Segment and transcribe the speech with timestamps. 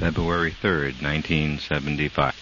[0.00, 2.34] February 3rd, 1975.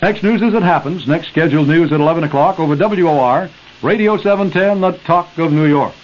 [0.00, 1.08] Next news as it happens.
[1.08, 3.50] Next scheduled news at 11 o'clock over WOR,
[3.82, 5.94] Radio 710, the talk of New York.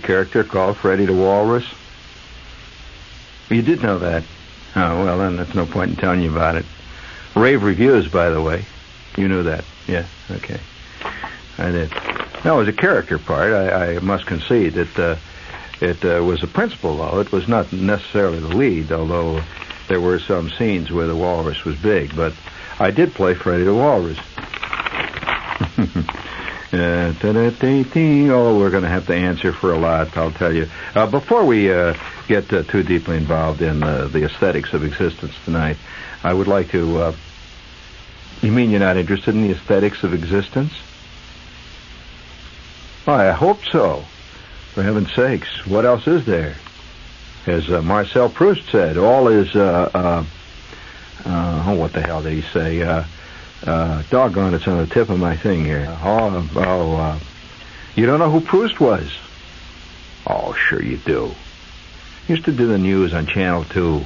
[0.00, 1.66] Character called Freddie the Walrus?
[3.48, 4.22] You did know that.
[4.76, 6.64] Oh, well, then that's no point in telling you about it.
[7.34, 8.64] Rave reviews, by the way.
[9.16, 9.64] You knew that.
[9.86, 10.60] Yeah, okay.
[11.58, 11.92] I did.
[12.44, 13.52] No, it was a character part.
[13.52, 15.16] I, I must concede that uh,
[15.80, 17.20] it uh, was a principal, though.
[17.20, 19.42] It was not necessarily the lead, although
[19.88, 22.14] there were some scenes where the walrus was big.
[22.14, 22.32] But
[22.78, 24.18] I did play Freddy the Walrus.
[26.72, 30.68] Uh, oh, we're going to have to answer for a lot, I'll tell you.
[30.94, 31.94] Uh, before we uh,
[32.28, 35.78] get uh, too deeply involved in uh, the aesthetics of existence tonight,
[36.22, 37.12] I would like to.
[38.40, 40.72] You mean you're not interested in the aesthetics of existence?
[43.04, 44.04] Well, I hope so.
[44.72, 46.54] For heaven's sakes, what else is there?
[47.46, 50.24] As Marcel Proust said, all is, oh,
[51.24, 53.04] what the hell did he say?
[53.66, 55.86] Uh, uh, doggone, it's on the tip of my thing here.
[56.02, 57.18] Oh, oh, uh,
[57.94, 59.10] you don't know who Proust was?
[60.26, 61.32] Oh, sure you do.
[62.28, 64.04] Used to do the news on Channel 2.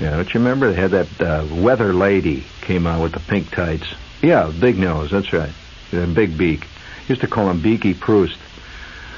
[0.00, 0.72] Yeah, don't you remember?
[0.72, 3.86] They had that uh, weather lady came out with the pink tights.
[4.22, 5.52] Yeah, big nose, that's right.
[5.90, 6.66] Big beak.
[7.08, 8.38] Used to call him Beaky Proust.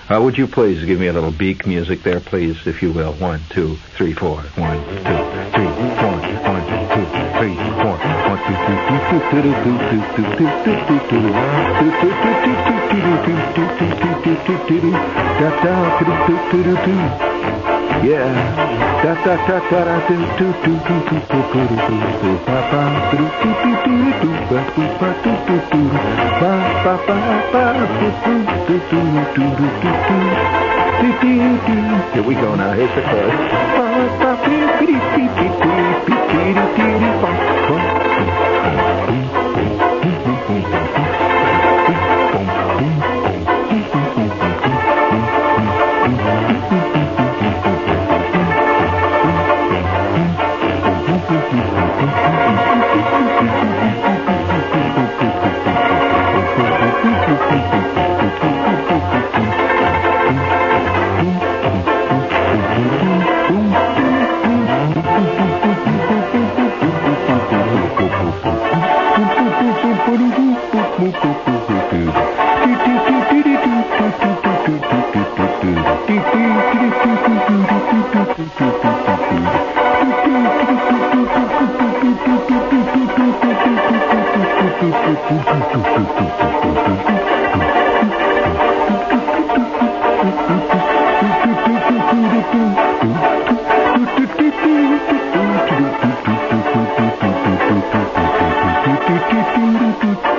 [0.09, 3.13] Uh, would you please give me a little beak music there, please, if you will?
[3.15, 4.41] One, two, three, four.
[4.57, 5.69] One, two, three,
[6.01, 6.17] four.
[6.49, 8.28] One, two, three, four.
[8.49, 11.29] Do, do, do, do, do, do, do, do, do, do, do, do, do, do.
[11.79, 12.73] Do, do, do, do, do.
[12.79, 14.09] Do, do, do, do, do, do, do, do, do, do.
[14.09, 15.13] Do, do, do,
[25.39, 25.93] do, do.
[26.41, 28.47] Ba, do, ba, do, do, do.
[28.49, 30.19] Do, do, do, do, do, do.
[32.15, 32.73] Here we go now.
[32.73, 33.59] Here's the chorus.
[99.09, 100.38] do, do, do, do, do.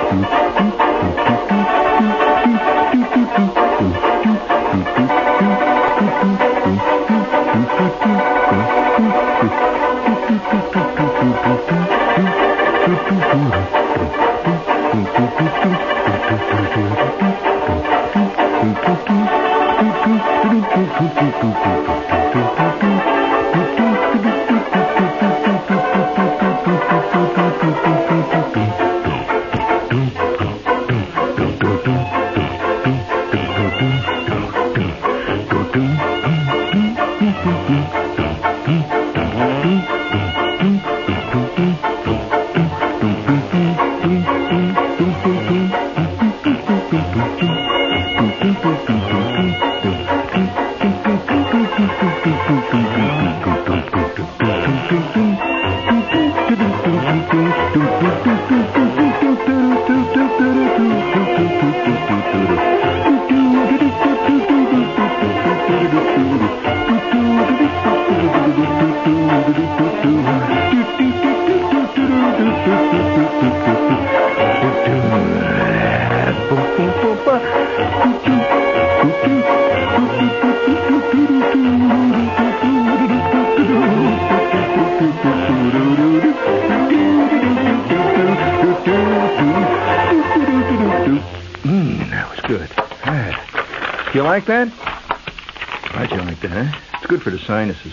[94.12, 94.68] You like that?
[94.70, 96.80] How'd you like that, huh?
[96.94, 97.92] It's good for the sinuses.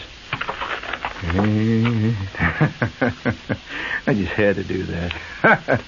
[4.08, 5.14] I just had to do that.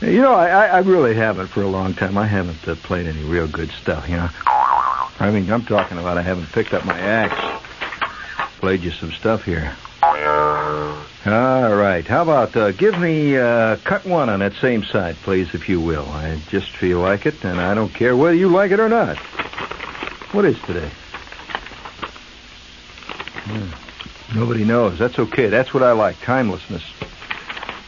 [0.00, 2.16] you know, I, I really haven't for a long time.
[2.16, 4.30] I haven't uh, played any real good stuff, you know.
[4.46, 7.64] I mean, I'm talking about I haven't picked up my axe.
[8.60, 9.76] Played you some stuff here.
[11.26, 12.06] All right.
[12.06, 15.80] How about uh, give me uh, cut one on that same side, please, if you
[15.80, 16.08] will.
[16.08, 19.18] I just feel like it, and I don't care whether you like it or not.
[20.32, 20.90] What is today?
[23.44, 24.38] Hmm.
[24.38, 24.98] Nobody knows.
[24.98, 25.48] That's okay.
[25.48, 26.20] That's what I like.
[26.20, 26.84] Timelessness.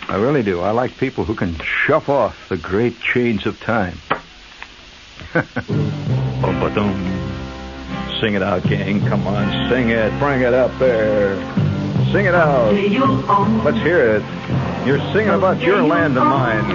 [0.08, 0.60] I really do.
[0.60, 3.98] I like people who can shuff off the great chains of time.
[8.20, 9.06] Sing it out, gang.
[9.06, 10.18] Come on, sing it.
[10.18, 11.69] Bring it up there.
[12.12, 12.72] Sing it out.
[13.64, 14.22] Let's hear it.
[14.84, 16.68] You're singing about your land and mine.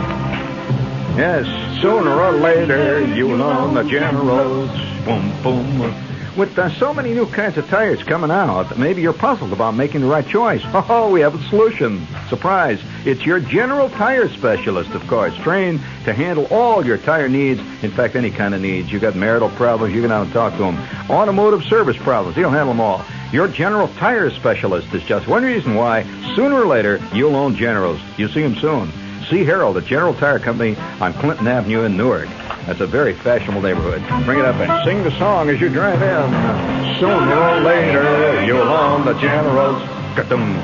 [1.17, 4.69] Yes, sooner or later, you'll own the generals.
[5.03, 6.04] Boom, boom.
[6.37, 10.01] With uh, so many new kinds of tires coming out, maybe you're puzzled about making
[10.01, 10.61] the right choice.
[10.87, 12.05] Oh, we have a solution.
[12.29, 12.79] Surprise.
[13.05, 17.59] It's your general tire specialist, of course, trained to handle all your tire needs.
[17.81, 18.91] In fact, any kind of needs.
[18.91, 21.09] You've got marital problems, you can out and talk to him.
[21.09, 23.03] Automotive service problems, he'll handle them all.
[23.31, 26.03] Your general tire specialist is just one reason why,
[26.35, 27.99] sooner or later, you'll own Generals.
[28.17, 28.91] You'll see him soon.
[29.29, 32.29] See Harold at General Tire Company on Clinton Avenue in Newark.
[32.65, 34.01] That's a very fashionable neighborhood.
[34.25, 36.99] Bring it up and sing the song as you drive in.
[36.99, 39.81] Sooner or later, you'll own the Generals.
[40.27, 40.55] Boom.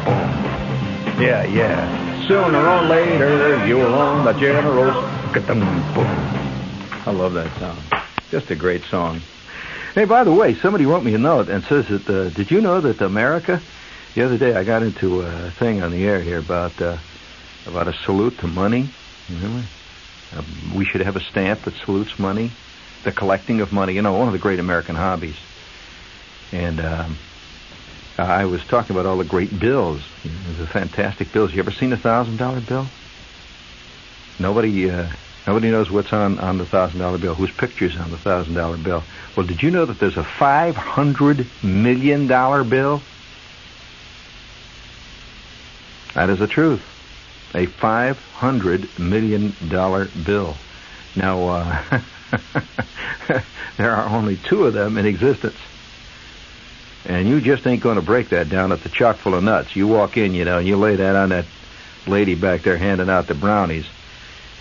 [1.22, 2.28] Yeah, yeah.
[2.28, 4.96] Sooner or later, you'll own the Generals.
[5.46, 5.62] Boom.
[7.06, 7.78] I love that song.
[8.32, 9.22] Just a great song.
[9.94, 12.62] Hey, by the way, somebody wrote me a note and says that, uh, did you
[12.62, 13.62] know that America,
[14.16, 16.98] the other day I got into a thing on the air here about, uh,
[17.68, 18.90] about a salute to money.
[19.30, 19.64] Really?
[20.36, 20.46] Um,
[20.76, 22.52] we should have a stamp that salutes money,
[23.04, 23.94] the collecting of money.
[23.94, 25.36] You know, one of the great American hobbies.
[26.52, 27.18] And um,
[28.18, 30.02] I was talking about all the great bills,
[30.58, 31.54] the fantastic bills.
[31.54, 32.88] You ever seen a thousand dollar bill?
[34.40, 35.08] Nobody, uh,
[35.46, 37.36] nobody knows what's on on the thousand dollar bill.
[37.36, 39.04] Whose picture's on the thousand dollar bill?
[39.36, 43.02] Well, did you know that there's a five hundred million dollar bill?
[46.14, 46.84] That is the truth
[47.54, 49.54] a $500 million
[50.24, 50.56] bill.
[51.16, 52.02] Now, uh,
[53.78, 55.58] there are only two of them in existence.
[57.06, 59.76] And you just ain't going to break that down at the chock full of nuts.
[59.76, 61.46] You walk in, you know, and you lay that on that
[62.08, 63.86] lady back there handing out the brownies.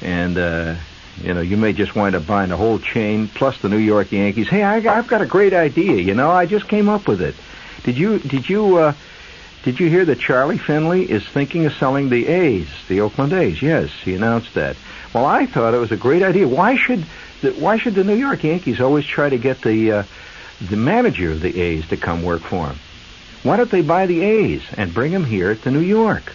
[0.00, 0.76] And, uh,
[1.22, 4.10] you know, you may just wind up buying the whole chain plus the New York
[4.10, 4.48] Yankees.
[4.48, 5.96] Hey, I, I've got a great idea.
[5.96, 7.34] You know, I just came up with it.
[7.84, 8.94] Did you, did you, uh,
[9.62, 13.60] did you hear that Charlie Finley is thinking of selling the A's, the Oakland A's?
[13.60, 14.76] Yes, he announced that.
[15.12, 16.48] Well, I thought it was a great idea.
[16.48, 17.04] Why should
[17.42, 20.02] the, why should the New York Yankees always try to get the uh,
[20.62, 22.78] the manager of the A's to come work for them?
[23.42, 26.32] Why don't they buy the A's and bring them here to New York?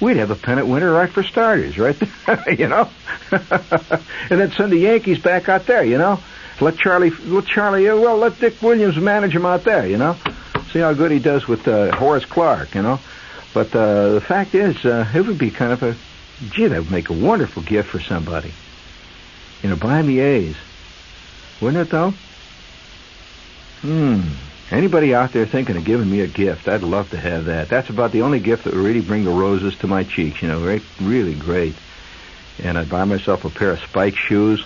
[0.00, 1.98] We'd have a pennant winner right for starters, right?
[2.26, 2.88] there, you know,
[3.30, 5.84] and then send the Yankees back out there.
[5.84, 6.20] You know,
[6.58, 9.86] let Charlie, let Charlie, well, let Dick Williams manage them out there.
[9.86, 10.16] You know.
[10.72, 13.00] See how good he does with uh, Horace Clarke, you know.
[13.52, 15.96] But uh, the fact is, uh, it would be kind of a,
[16.50, 18.52] gee, that would make a wonderful gift for somebody.
[19.62, 20.56] You know, buy me A's.
[21.60, 22.14] Wouldn't it, though?
[23.80, 24.20] Hmm.
[24.70, 27.68] Anybody out there thinking of giving me a gift, I'd love to have that.
[27.68, 30.48] That's about the only gift that would really bring the roses to my cheeks, you
[30.48, 30.82] know, right?
[31.00, 31.74] Really great.
[32.62, 34.64] And I'd buy myself a pair of spike shoes.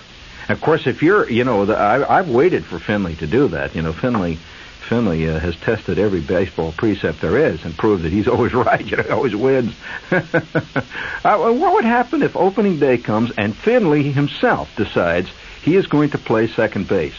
[0.50, 3.74] Of course, if you're, you know, the, I, I've waited for Finley to do that.
[3.74, 4.38] You know, Finley
[4.84, 8.84] Finley uh, has tested every baseball precept there is and proved that he's always right.
[8.84, 9.74] You know, he always wins.
[10.10, 15.30] uh, what would happen if opening day comes and Finley himself decides
[15.62, 17.16] he is going to play second base?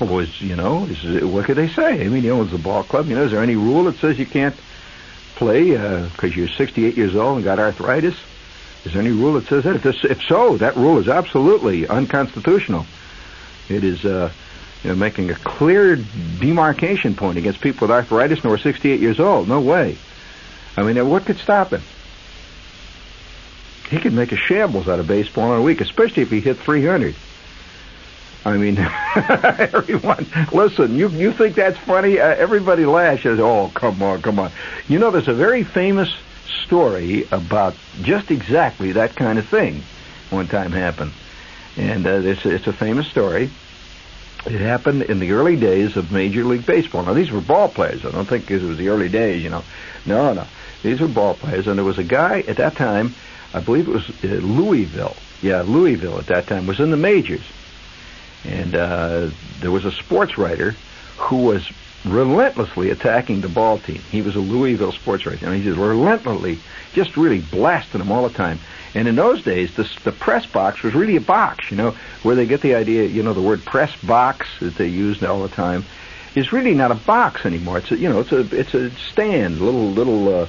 [0.00, 2.06] Is, you know, is, what could they say?
[2.06, 3.08] I mean, he owns the ball club.
[3.08, 4.56] You know, is there any rule that says you can't
[5.34, 8.16] play because uh, you're 68 years old and got arthritis?
[8.86, 9.76] Is there any rule that says that?
[9.76, 12.86] If, this, if so, that rule is absolutely unconstitutional.
[13.68, 14.06] It is.
[14.06, 14.32] Uh,
[14.82, 19.20] you know, making a clear demarcation point against people with arthritis who are 68 years
[19.20, 19.48] old.
[19.48, 19.96] No way.
[20.76, 21.82] I mean, what could stop him?
[23.90, 26.58] He could make a shambles out of baseball in a week, especially if he hit
[26.58, 27.14] 300.
[28.44, 28.78] I mean,
[29.14, 32.18] everyone, listen, you you think that's funny?
[32.18, 33.38] Uh, everybody lashes.
[33.38, 34.50] Oh, come on, come on.
[34.88, 36.08] You know, there's a very famous
[36.64, 39.82] story about just exactly that kind of thing
[40.30, 41.12] one time happened.
[41.76, 43.50] And uh, it's, it's a famous story.
[44.46, 47.02] It happened in the early days of Major League Baseball.
[47.04, 48.04] Now, these were ball players.
[48.04, 49.62] I don't think it was the early days, you know.
[50.06, 50.46] No, no.
[50.82, 51.66] These were ball players.
[51.66, 53.14] And there was a guy at that time,
[53.52, 55.16] I believe it was uh, Louisville.
[55.42, 57.44] yeah, Louisville at that time was in the majors,
[58.44, 59.30] and uh,
[59.60, 60.74] there was a sports writer
[61.18, 61.70] who was
[62.04, 64.00] relentlessly attacking the ball team.
[64.10, 66.58] He was a Louisville sports writer, and he just relentlessly,
[66.94, 68.58] just really blasting them all the time.
[68.94, 71.92] And in those days, the, press box was really a box, you know,
[72.22, 75.42] where they get the idea, you know, the word press box that they used all
[75.42, 75.84] the time
[76.34, 77.78] is really not a box anymore.
[77.78, 80.46] It's a, you know, it's a it's a stand, little little uh,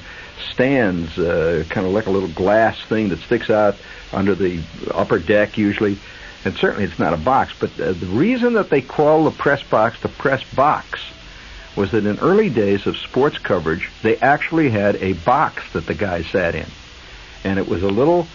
[0.50, 3.76] stands, uh, kind of like a little glass thing that sticks out
[4.12, 4.60] under the
[4.92, 5.98] upper deck usually.
[6.44, 7.52] And certainly it's not a box.
[7.58, 11.00] But uh, the reason that they call the press box the press box
[11.76, 15.94] was that in early days of sports coverage, they actually had a box that the
[15.94, 16.66] guy sat in,
[17.44, 18.26] and it was a little,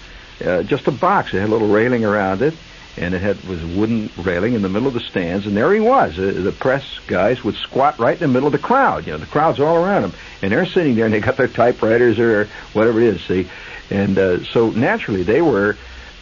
[0.45, 1.33] uh, just a box.
[1.33, 2.53] It had a little railing around it
[2.97, 5.79] and it had was wooden railing in the middle of the stands, and there he
[5.79, 6.17] was.
[6.17, 9.05] Uh, the press guys would squat right in the middle of the crowd.
[9.05, 11.47] You know, the crowd's all around him, and they're sitting there, and they got their
[11.47, 13.21] typewriters or whatever it is.
[13.21, 13.47] See,
[13.89, 15.77] and uh, so naturally they were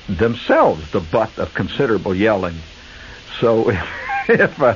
[0.07, 2.55] themselves the butt of considerable yelling.
[3.39, 3.71] So.
[4.27, 4.73] if uh,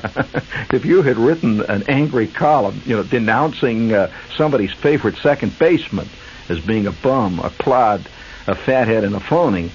[0.72, 6.08] if you had written an angry column, you know, denouncing uh, somebody's favorite second baseman
[6.50, 8.08] as being a bum, a clod,
[8.48, 9.72] a fathead, and a phony,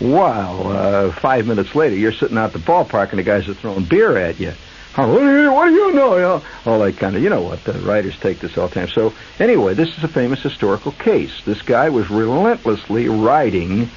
[0.00, 3.84] Wow, uh, five minutes later, you're sitting out the ballpark and the guys are throwing
[3.84, 4.52] beer at you.
[4.98, 6.14] Oh, what, do you, what do know?
[6.14, 6.42] You know?
[6.66, 8.88] All that kind of, you know what, the writers take this all the time.
[8.88, 11.42] So, anyway, this is a famous historical case.
[11.44, 13.90] This guy was relentlessly riding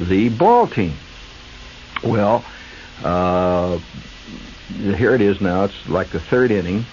[0.00, 0.94] the ball team.
[2.02, 2.44] Well,
[3.02, 3.78] uh,
[4.68, 5.64] here it is now.
[5.64, 6.84] It's like the third inning,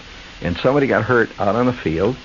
[0.41, 2.15] and somebody got hurt out on the field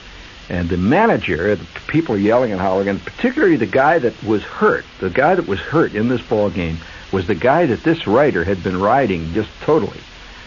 [0.49, 4.43] and the manager, the people are yelling and hollering, and particularly the guy that was
[4.43, 6.79] hurt, the guy that was hurt in this ball game
[7.13, 10.01] was the guy that this writer had been riding just totally,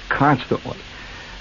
[0.08, 0.78] constantly.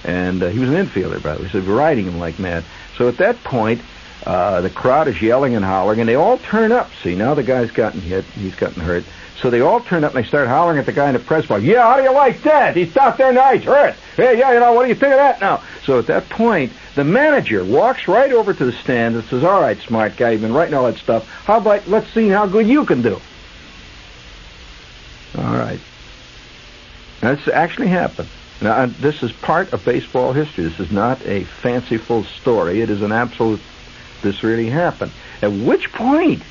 [0.04, 2.64] And uh, he was an infielder, by the way, so riding him like mad.
[2.96, 3.80] So at that point,
[4.26, 6.90] uh, the crowd is yelling and hollering, and they all turn up.
[7.02, 9.04] See, now the guy's gotten hit, he's gotten hurt.
[9.40, 11.46] So they all turn up and they start hollering at the guy in the press
[11.46, 11.62] box.
[11.62, 12.74] Yeah, how do you like that?
[12.74, 13.94] He's out there now, he's hurt.
[14.16, 15.62] Hey, yeah, you know, what do you think of that now?
[15.84, 19.60] So at that point, the manager walks right over to the stand and says, All
[19.60, 21.28] right, smart guy, you've been writing all that stuff.
[21.44, 23.20] How about let's see how good you can do?
[25.36, 25.78] All right.
[27.20, 28.28] That's actually happened.
[28.60, 30.64] Now, uh, this is part of baseball history.
[30.64, 32.80] This is not a fanciful story.
[32.80, 33.60] It is an absolute,
[34.22, 35.12] this really happened.
[35.40, 36.42] At which point,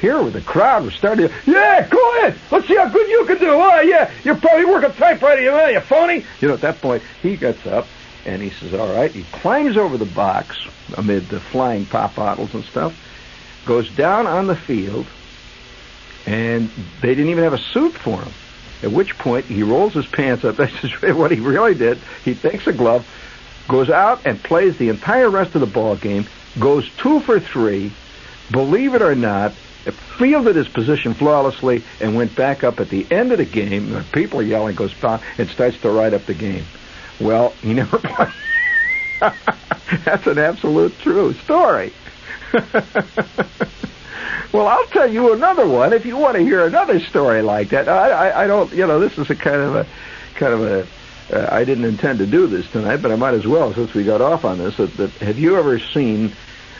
[0.00, 2.38] here with the crowd was starting yeah, go ahead.
[2.50, 3.50] Let's see how good you can do.
[3.50, 6.24] Oh, yeah, you're probably working typewriter, you know, you phony.
[6.40, 7.86] You know, at that point, he gets up
[8.24, 9.10] and he says, all right.
[9.10, 10.56] He climbs over the box
[10.96, 12.94] amid the flying pop bottles and stuff,
[13.66, 15.06] goes down on the field,
[16.26, 16.68] and
[17.00, 18.32] they didn't even have a suit for him.
[18.82, 20.56] At which point he rolls his pants up.
[20.56, 21.98] This is what he really did.
[22.24, 23.06] He takes a glove,
[23.68, 26.26] goes out and plays the entire rest of the ball game,
[26.58, 27.92] goes two for three,
[28.50, 29.52] believe it or not,
[30.18, 34.04] fielded his position flawlessly, and went back up at the end of the game.
[34.12, 36.64] People are yelling, goes down, and starts to ride up the game.
[37.20, 38.34] Well, he never played.
[40.04, 41.92] That's an absolute true story.
[44.52, 47.88] well, I'll tell you another one if you want to hear another story like that.
[47.88, 49.86] I, I, I don't, you know, this is a kind of a,
[50.34, 50.88] kind of a.
[51.30, 54.02] Uh, I didn't intend to do this tonight, but I might as well since we
[54.04, 54.76] got off on this.
[54.78, 56.34] That, that have you ever seen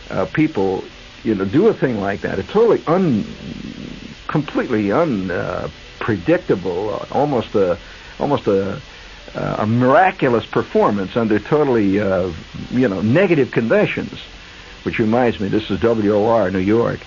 [0.08, 0.88] uh, people,
[1.22, 2.38] you know, do a thing like that?
[2.38, 7.78] A totally un, completely unpredictable, uh, almost a,
[8.18, 8.82] almost a
[9.34, 12.32] uh, a miraculous performance under totally, uh,
[12.70, 14.18] you know, negative conditions.
[14.84, 17.00] Which reminds me, this is WOR, New York.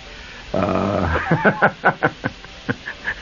[0.53, 2.09] Uh,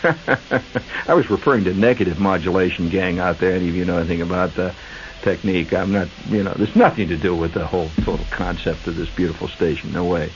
[1.07, 3.55] I was referring to negative modulation gang out there.
[3.55, 4.73] Any of you know anything about the
[5.21, 5.73] technique?
[5.73, 9.09] I'm not, you know, there's nothing to do with the whole total concept of this
[9.09, 9.93] beautiful station.
[9.93, 10.31] No way.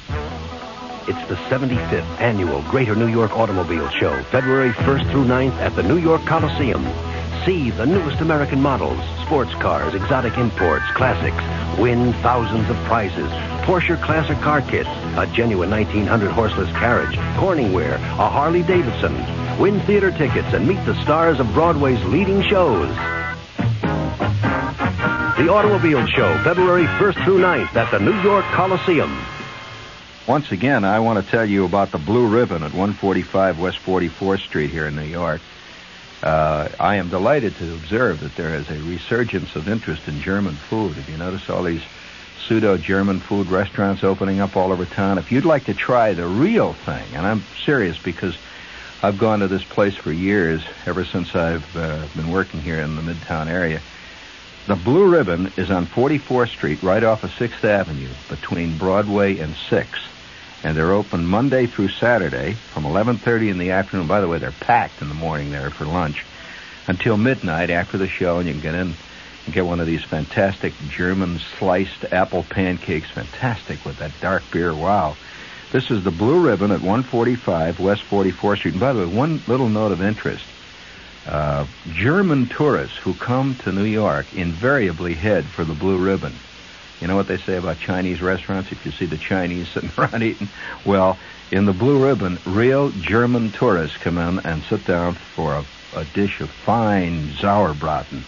[1.05, 5.83] It's the 75th annual Greater New York Automobile Show, February 1st through 9th at the
[5.83, 7.12] New York Coliseum.
[7.45, 11.43] See the newest American models, sports cars, exotic imports, classics.
[11.77, 13.29] Win thousands of prizes.
[13.65, 19.13] Porsche Classic Car Kits, a genuine 1900 horseless carriage, Corningware, a Harley Davidson.
[19.59, 22.87] Win theater tickets and meet the stars of Broadway's leading shows.
[25.35, 29.13] The Automobile Show, February 1st through 9th at the New York Coliseum.
[30.27, 34.39] Once again, I want to tell you about the Blue Ribbon at 145 West 44th
[34.39, 35.41] Street here in New York.
[36.23, 40.55] Uh, I am delighted to observe that there is a resurgence of interest in German
[40.55, 40.93] food.
[40.93, 41.83] Have you noticed all these
[42.47, 45.17] pseudo German food restaurants opening up all over town?
[45.17, 48.37] If you'd like to try the real thing, and I'm serious because
[49.01, 52.95] I've gone to this place for years, ever since I've uh, been working here in
[52.95, 53.81] the Midtown area.
[54.65, 59.55] The Blue Ribbon is on 44th Street, right off of 6th Avenue, between Broadway and
[59.55, 60.12] 6th.
[60.63, 64.07] And they're open Monday through Saturday from 11:30 in the afternoon.
[64.07, 66.23] By the way, they're packed in the morning there for lunch
[66.87, 68.93] until midnight after the show, and you can get in
[69.45, 73.09] and get one of these fantastic German sliced apple pancakes.
[73.09, 74.73] Fantastic with that dark beer.
[74.73, 75.15] Wow.
[75.71, 78.75] This is the Blue Ribbon at 145 West 44th Street.
[78.75, 80.45] And by the way, one little note of interest.
[81.27, 86.33] Uh, German tourists who come to New York invariably head for the Blue Ribbon.
[87.03, 88.71] You know what they say about Chinese restaurants?
[88.71, 90.47] If you see the Chinese sitting around eating,
[90.85, 91.19] well,
[91.51, 95.65] in the Blue Ribbon, real German tourists come in and sit down for a,
[95.97, 98.23] a dish of fine Sauerbraten.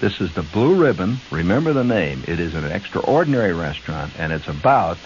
[0.00, 1.20] This is the Blue Ribbon.
[1.30, 2.24] Remember the name.
[2.26, 4.98] It is an extraordinary restaurant, and it's about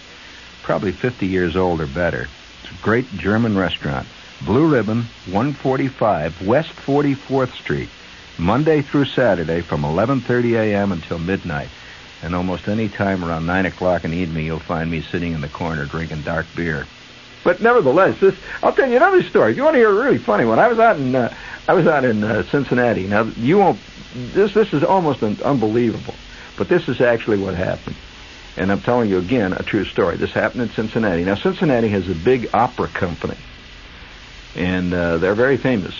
[0.63, 2.27] probably 50 years old or better.
[2.63, 4.09] It's a great German restaurant.
[4.47, 7.91] Blue Ribbon, 145 West 44th Street,
[8.39, 10.93] Monday through Saturday from 11:30 a.m.
[10.93, 11.69] until midnight.
[12.23, 15.41] And almost any time around 9 o'clock in the evening, you'll find me sitting in
[15.41, 16.87] the corner drinking dark beer.
[17.43, 19.57] But nevertheless, this I'll tell you another story.
[19.57, 21.35] You want to hear a really funny one, I was out in uh,
[21.67, 23.07] I was out in uh, Cincinnati.
[23.07, 23.79] Now you won't.
[24.15, 26.15] This this is almost un- unbelievable,
[26.57, 27.97] but this is actually what happened.
[28.57, 30.17] And I'm telling you again a true story.
[30.17, 31.25] This happened in Cincinnati.
[31.25, 33.37] Now Cincinnati has a big opera company,
[34.55, 35.95] and uh, they're very famous.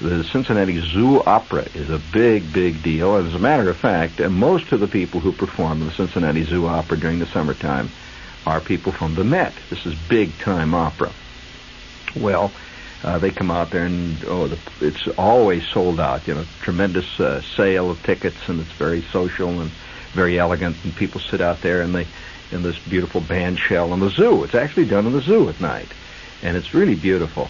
[0.00, 3.16] The Cincinnati Zoo Opera is a big, big deal.
[3.16, 6.68] As a matter of fact, uh, most of the people who perform the Cincinnati Zoo
[6.68, 7.90] Opera during the summertime
[8.46, 9.52] are people from the Met.
[9.70, 11.10] This is big time opera.
[12.14, 12.52] Well,
[13.02, 16.28] uh, they come out there and oh, the, it's always sold out.
[16.28, 19.70] You know, tremendous uh, sale of tickets, and it's very social and
[20.12, 20.76] very elegant.
[20.84, 22.06] And people sit out there and they
[22.52, 24.44] in this beautiful band shell in the zoo.
[24.44, 25.88] It's actually done in the zoo at night,
[26.42, 27.48] and it's really beautiful.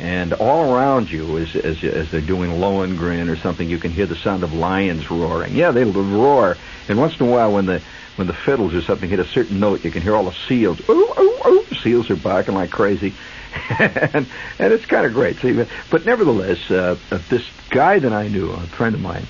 [0.00, 4.06] And all around you, as, as, as they're doing Lohengrin or something, you can hear
[4.06, 5.56] the sound of lions roaring.
[5.56, 6.56] Yeah, they roar.
[6.88, 7.82] And once in a while, when the
[8.14, 10.80] when the fiddles or something hit a certain note, you can hear all the seals.
[10.88, 11.64] Ooh, ooh, ooh.
[11.82, 13.14] Seals are barking like crazy.
[13.78, 14.26] and,
[14.58, 15.36] and it's kind of great.
[15.38, 19.24] See, but nevertheless, uh, uh, this guy that I knew, a friend of mine,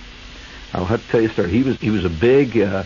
[0.73, 1.51] I'll have to tell you a story.
[1.51, 2.85] He was he was a big, uh,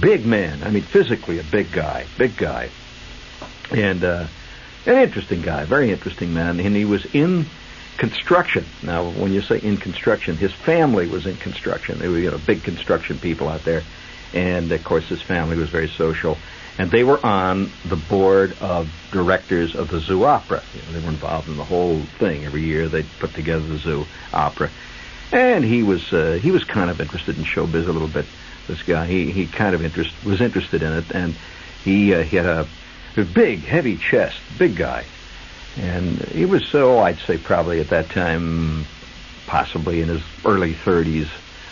[0.00, 0.62] big man.
[0.62, 2.70] I mean, physically a big guy, big guy,
[3.72, 4.26] and uh,
[4.90, 6.60] an interesting guy, very interesting man.
[6.60, 7.46] And he was in
[7.96, 8.64] construction.
[8.82, 11.98] Now, when you say in construction, his family was in construction.
[11.98, 13.82] They were you know big construction people out there,
[14.34, 16.36] and of course his family was very social.
[16.78, 20.62] And they were on the board of directors of the Zoo Opera.
[20.74, 22.46] You know, they were involved in the whole thing.
[22.46, 24.70] Every year they'd put together the Zoo Opera
[25.32, 28.26] and he was uh, he was kind of interested in showbiz a little bit.
[28.66, 31.34] This guy, he he kind of interest was interested in it, and
[31.84, 32.66] he uh, he had a,
[33.16, 35.04] a big, heavy chest, big guy,
[35.76, 38.86] and he was so I'd say probably at that time,
[39.46, 41.28] possibly in his early 30s,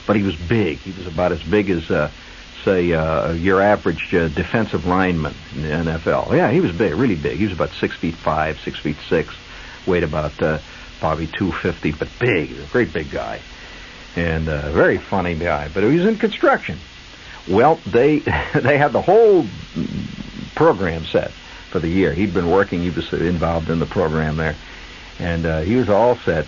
[0.06, 0.78] but he was big.
[0.78, 1.90] He was about as big as.
[1.90, 2.10] Uh,
[2.64, 6.36] say uh, your average uh, defensive lineman in the NFL.
[6.36, 7.38] Yeah, he was big, really big.
[7.38, 9.34] He was about six feet five, six feet six,
[9.86, 10.58] weighed about uh,
[11.00, 13.40] probably 250, but big, a great big guy,
[14.16, 15.68] and a very funny guy.
[15.72, 16.78] But he was in construction.
[17.48, 18.18] Well, they
[18.54, 19.46] they had the whole
[20.58, 21.30] program set
[21.70, 22.12] for the year.
[22.12, 22.80] He'd been working.
[22.80, 24.56] He was involved in the program there,
[25.20, 26.46] and uh, he was all set.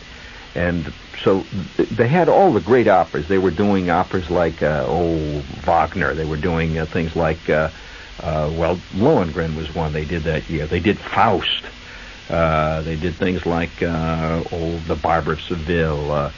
[0.56, 0.92] And
[1.22, 1.44] so
[1.76, 3.28] they had all the great operas.
[3.28, 6.12] They were doing operas like uh, oh Wagner.
[6.14, 7.70] They were doing uh, things like uh,
[8.20, 10.66] uh, well Lohengrin was one they did that year.
[10.66, 11.64] They did Faust.
[12.28, 16.32] Uh, they did things like uh, oh, the Barber of Seville, uh,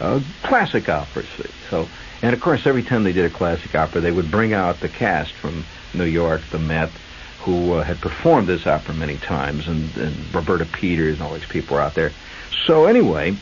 [0.00, 1.26] uh, classic operas.
[1.70, 1.88] So,
[2.22, 4.88] and of course, every time they did a classic opera, they would bring out the
[4.88, 6.90] cast from New York, the Met,
[7.46, 11.46] who uh, had performed this opera many times, and, and Roberta Peters and all these
[11.46, 12.10] people were out there.
[12.66, 13.36] So anyway,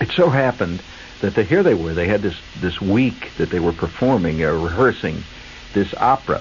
[0.00, 0.82] it so happened
[1.20, 1.92] that here they were.
[1.92, 5.22] They had this this week that they were performing, uh, rehearsing
[5.74, 6.40] this opera,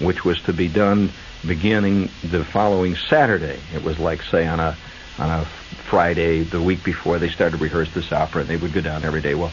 [0.00, 1.10] which was to be done
[1.46, 3.60] beginning the following Saturday.
[3.74, 4.74] It was like, say, on a
[5.18, 8.72] on a Friday, the week before, they started to rehearse this opera, and they would
[8.72, 9.34] go down every day.
[9.34, 9.52] Well,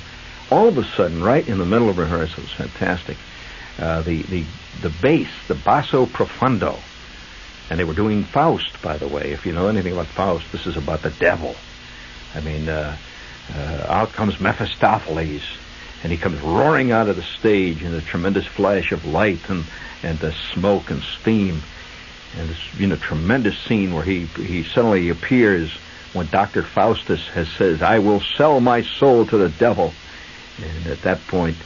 [0.49, 3.17] all of a sudden, right in the middle of rehearsal, it was fantastic.
[3.77, 4.45] Uh, the the
[4.81, 6.77] the bass, the basso profundo,
[7.69, 9.31] and they were doing Faust, by the way.
[9.31, 11.55] If you know anything about Faust, this is about the devil.
[12.35, 12.95] I mean, uh,
[13.55, 15.43] uh, out comes Mephistopheles,
[16.03, 19.65] and he comes roaring out of the stage in a tremendous flash of light and
[20.01, 21.61] and the smoke and steam
[22.37, 25.71] and this you know tremendous scene where he he suddenly appears
[26.13, 29.93] when Doctor Faustus has says, "I will sell my soul to the devil,"
[30.61, 31.57] and at that point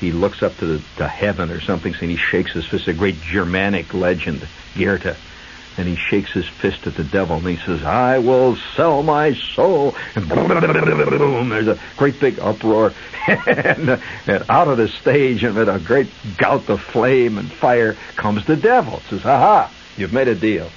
[0.00, 2.88] he looks up to the to heaven or something, and he shakes his fist.
[2.88, 5.16] A great Germanic legend, Goethe.
[5.78, 9.34] And he shakes his fist at the devil and he says, I will sell my
[9.34, 9.94] soul.
[10.14, 12.94] And boom, there's a great big uproar.
[13.26, 17.94] and, and out of the stage and with a great gout of flame and fire
[18.16, 19.02] comes the devil.
[19.10, 20.70] Says, ha ha, You've made a deal.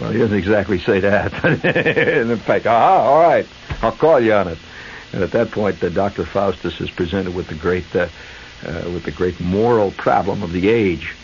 [0.00, 1.44] Well, he doesn't exactly say that.
[1.44, 3.46] and in fact, ah, all right,
[3.82, 4.58] I'll call you on it.
[5.12, 6.24] And at that point, the Dr.
[6.24, 8.08] Faustus is presented with the great, uh,
[8.64, 11.14] uh, with the great moral problem of the age.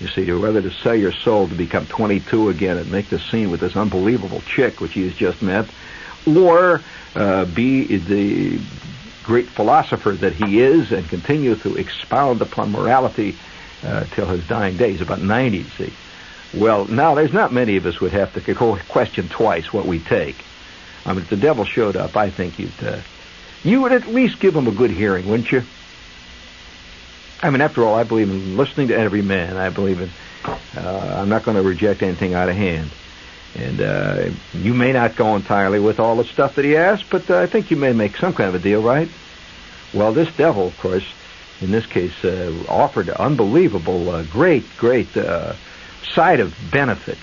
[0.00, 3.50] You see, whether to sell your soul to become 22 again and make the scene
[3.50, 5.66] with this unbelievable chick which he has just met,
[6.26, 6.82] or
[7.14, 8.60] uh, be the
[9.24, 13.36] great philosopher that he is and continue to expound upon morality
[13.84, 15.92] uh, till his dying days, about 90, see.
[16.54, 18.54] Well, now there's not many of us would have to
[18.88, 20.36] question twice what we take.
[21.04, 23.00] I mean, if the devil showed up, I think you'd uh,
[23.62, 25.64] you would at least give him a good hearing, wouldn't you?
[27.42, 29.56] I mean, after all, I believe in listening to every man.
[29.56, 30.10] I believe in.
[30.76, 32.90] Uh, I'm not going to reject anything out of hand.
[33.54, 37.30] And uh, you may not go entirely with all the stuff that he asks, but
[37.30, 39.08] uh, I think you may make some kind of a deal, right?
[39.94, 41.04] Well, this devil, of course,
[41.60, 45.54] in this case, uh, offered unbelievable, uh, great, great uh,
[46.12, 47.22] side of benefits.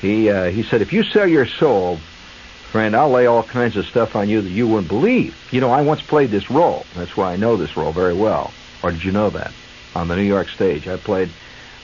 [0.00, 1.98] He uh, he said, if you sell your soul,
[2.70, 5.36] friend, I'll lay all kinds of stuff on you that you wouldn't believe.
[5.50, 6.84] You know, I once played this role.
[6.94, 8.52] That's why I know this role very well.
[8.82, 9.52] Or did you know that?
[9.94, 11.30] On the New York stage, I played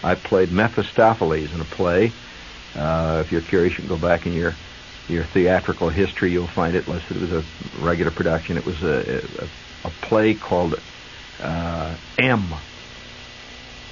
[0.02, 2.12] I played Mephistopheles in a play.
[2.74, 4.54] Uh, if you're curious, you can go back in your
[5.08, 6.30] your theatrical history.
[6.30, 7.16] You'll find it listed.
[7.16, 7.44] It was a
[7.80, 8.56] regular production.
[8.56, 10.78] It was a, a, a play called
[11.42, 12.44] uh, M.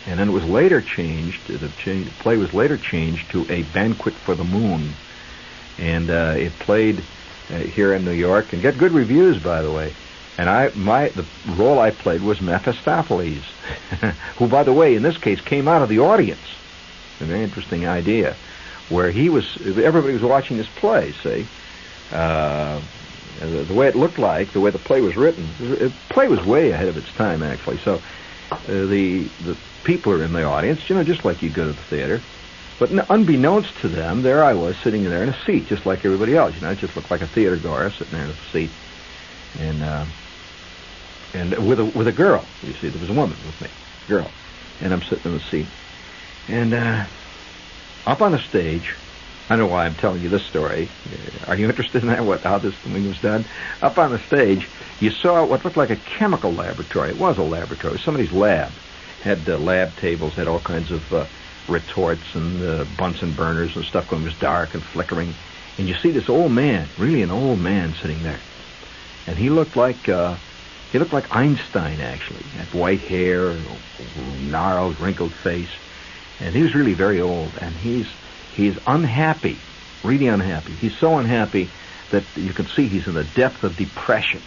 [0.06, 1.48] And then it was later changed.
[1.48, 4.90] The, change, the play was later changed to A Banquet for the Moon,
[5.78, 7.02] and uh, it played
[7.50, 9.94] uh, here in New York and got good reviews, by the way.
[10.38, 13.44] And I, my, the role I played was Mephistopheles,
[14.36, 16.40] who, by the way, in this case, came out of the audience.
[17.20, 18.36] A very interesting idea,
[18.90, 21.12] where he was, everybody was watching this play.
[21.22, 21.46] See,
[22.12, 22.80] uh,
[23.40, 26.44] the, the, way it looked like, the way the play was written, the play was
[26.44, 27.78] way ahead of its time, actually.
[27.78, 28.02] So,
[28.52, 31.72] uh, the the people are in the audience, you know, just like you go to
[31.72, 32.20] the theater.
[32.78, 36.36] But unbeknownst to them, there I was sitting there in a seat, just like everybody
[36.36, 36.54] else.
[36.54, 38.70] You know, I just looked like a theater goer sitting there in a seat,
[39.58, 40.04] and uh,
[41.36, 42.44] and with a with a girl.
[42.62, 43.68] You see, there was a woman with me,
[44.08, 44.30] girl,
[44.80, 45.66] and I'm sitting in the seat,
[46.48, 47.04] and uh,
[48.06, 48.94] up on the stage.
[49.48, 50.88] I know why I'm telling you this story.
[51.46, 52.24] Are you interested in that?
[52.24, 53.44] What how this thing was done?
[53.80, 54.68] Up on the stage,
[54.98, 57.10] you saw what looked like a chemical laboratory.
[57.10, 58.00] It was a laboratory.
[58.00, 58.72] Somebody's lab.
[59.22, 60.34] Had uh, lab tables.
[60.34, 61.26] Had all kinds of uh,
[61.68, 64.22] retorts and uh, Bunsen burners and stuff going.
[64.22, 65.32] It was dark and flickering.
[65.78, 68.40] And you see this old man, really an old man, sitting there,
[69.26, 70.36] and he looked like uh,
[70.92, 72.42] he looked like Einstein, actually.
[72.56, 73.56] Had white hair,
[74.48, 75.70] gnarled, wrinkled face,
[76.40, 77.50] and he was really very old.
[77.60, 78.06] And he's
[78.54, 79.58] he's unhappy,
[80.04, 80.72] really unhappy.
[80.72, 81.70] He's so unhappy
[82.10, 84.40] that you can see he's in the depth of depression.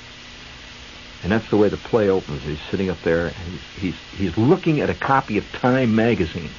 [1.21, 2.43] And that's the way the play opens.
[2.43, 6.51] He's sitting up there, and he's he's, looking at a copy of Time magazine,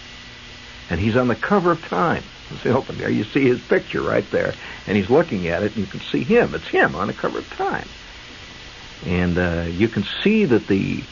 [0.91, 2.23] and he's on the cover of Time.
[2.63, 4.53] See, open there, you see his picture right there,
[4.89, 6.55] and he's looking at it, and you can see him.
[6.55, 7.87] It's him on the cover of Time
[9.05, 11.03] and uh, you can see that the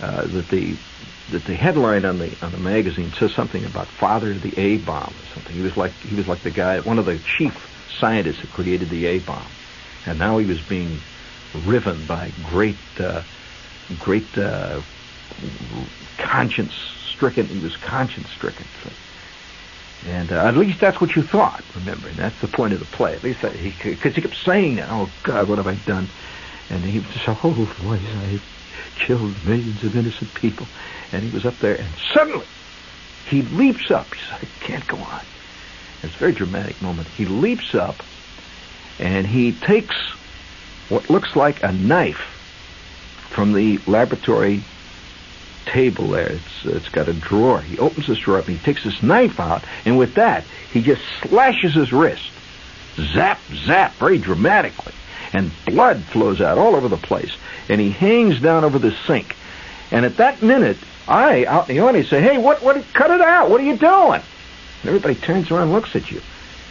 [0.00, 0.76] uh, that the
[1.30, 4.78] that the headline on the on the magazine says something about father of the A
[4.78, 5.54] bomb or something.
[5.54, 7.54] He was like he was like the guy, one of the chief
[7.98, 9.46] scientists who created the A bomb,
[10.06, 11.00] and now he was being
[11.66, 13.22] riven by great uh,
[13.98, 14.82] great uh,
[16.18, 16.74] conscience
[17.12, 17.46] stricken.
[17.46, 18.66] He was conscience stricken.
[18.84, 18.90] So,
[20.06, 21.62] and uh, at least that's what you thought.
[21.74, 23.14] Remember, and that's the point of the play.
[23.14, 24.88] At least because he kept saying that.
[24.90, 26.08] Oh God, what have I done?
[26.70, 28.40] And he was oh, voice, I
[28.96, 30.66] killed millions of innocent people.
[31.12, 32.46] And he was up there, and suddenly
[33.28, 34.12] he leaps up.
[34.14, 35.20] He says, I can't go on.
[36.02, 37.08] It's a very dramatic moment.
[37.08, 37.96] He leaps up,
[38.98, 39.96] and he takes
[40.88, 42.34] what looks like a knife
[43.30, 44.62] from the laboratory
[45.64, 46.32] table there.
[46.32, 47.60] It's, it's got a drawer.
[47.60, 50.82] He opens this drawer up, and he takes this knife out, and with that, he
[50.82, 52.30] just slashes his wrist.
[52.96, 54.92] Zap, zap, very dramatically
[55.32, 57.34] and blood flows out all over the place.
[57.68, 59.36] And he hangs down over the sink.
[59.90, 63.20] And at that minute, I, out in the audience, say, hey, what, what, cut it
[63.20, 63.50] out.
[63.50, 64.20] What are you doing?
[64.82, 66.20] And everybody turns around and looks at you.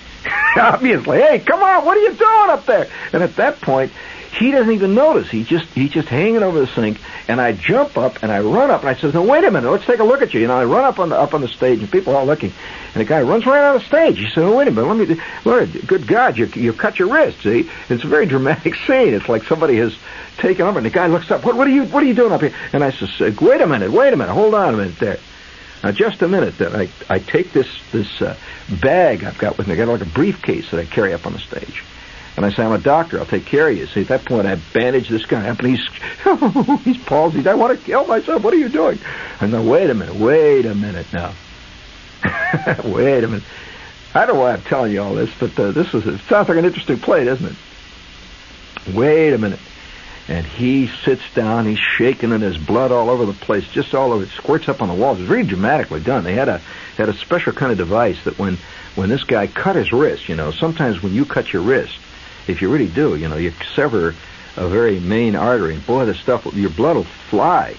[0.57, 2.89] Obviously, hey, come on, what are you doing up there?
[3.13, 3.91] And at that point,
[4.37, 5.29] he doesn't even notice.
[5.29, 8.69] He just he's just hanging over the sink, and I jump up and I run
[8.69, 10.57] up and I says, "No, wait a minute, let's take a look at you." Know,
[10.57, 12.53] I run up on the up on the stage and people are all looking,
[12.93, 14.19] and the guy runs right on the stage.
[14.19, 17.13] He said, "Oh, wait a minute, let me, Lord, good God, you you cut your
[17.13, 19.13] wrist." See, it's a very dramatic scene.
[19.13, 19.95] It's like somebody has
[20.37, 21.43] taken over, and the guy looks up.
[21.43, 22.53] What what are you what are you doing up here?
[22.73, 25.19] And I says, "Wait a minute, wait a minute, hold on a minute there."
[25.83, 26.57] Now, just a minute.
[26.57, 28.35] Then I I take this this uh,
[28.81, 29.73] bag I've got with me.
[29.73, 31.83] I got like a briefcase that I carry up on the stage.
[32.37, 33.19] And I say, I'm a doctor.
[33.19, 33.87] I'll take care of you.
[33.87, 35.83] See, at that point, I bandage this guy up, and he's,
[36.83, 37.47] he's palsied.
[37.47, 38.43] I want to kill myself.
[38.43, 38.99] What are you doing?
[39.41, 40.15] I go, wait a minute.
[40.15, 41.33] Wait a minute now.
[42.85, 43.43] wait a minute.
[44.13, 46.47] I don't know why I'm telling you all this, but uh, this is it sounds
[46.47, 48.95] like an interesting play, doesn't it?
[48.95, 49.59] Wait a minute.
[50.27, 54.11] And he sits down, he's shaking, and there's blood all over the place, just all
[54.11, 54.23] over.
[54.23, 55.19] It squirts up on the walls.
[55.19, 56.23] It's really dramatically done.
[56.23, 56.59] They had a
[56.97, 58.57] had a special kind of device that when
[58.95, 61.97] when this guy cut his wrist, you know, sometimes when you cut your wrist,
[62.47, 64.15] if you really do, you know, you sever
[64.55, 67.75] a very main artery, and boy, the stuff, your blood will fly.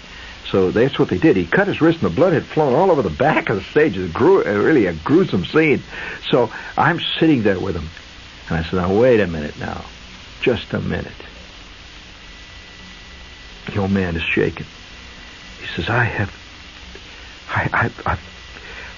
[0.50, 1.36] So that's what they did.
[1.36, 3.62] He cut his wrist, and the blood had flown all over the back of the
[3.64, 3.96] stage.
[3.98, 5.82] It was gru- uh, really a gruesome scene.
[6.30, 7.90] So I'm sitting there with him,
[8.48, 9.84] and I said, "Now wait a minute, now,
[10.40, 11.12] just a minute."
[13.66, 14.66] The old man is shaking.
[15.60, 16.34] He says, "I have,
[17.50, 18.20] I, I, I've,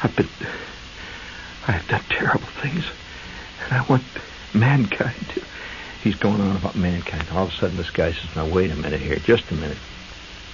[0.05, 0.29] I've been,
[1.67, 2.85] I have done terrible things,
[3.65, 4.05] and I want
[4.55, 5.43] mankind to."
[6.03, 7.27] He's going on about mankind.
[7.31, 9.79] All of a sudden, this guy says, "Now wait a minute here, just a minute,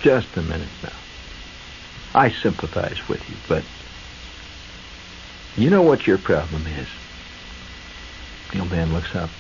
[0.03, 0.93] just a minute now.
[2.15, 3.63] I sympathize with you, but
[5.57, 6.89] you know what your problem is."
[8.53, 9.31] The old man looks up.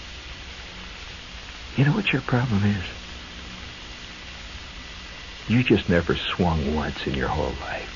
[1.76, 2.84] You know what your problem is?
[5.48, 7.92] You just never swung once in your whole life.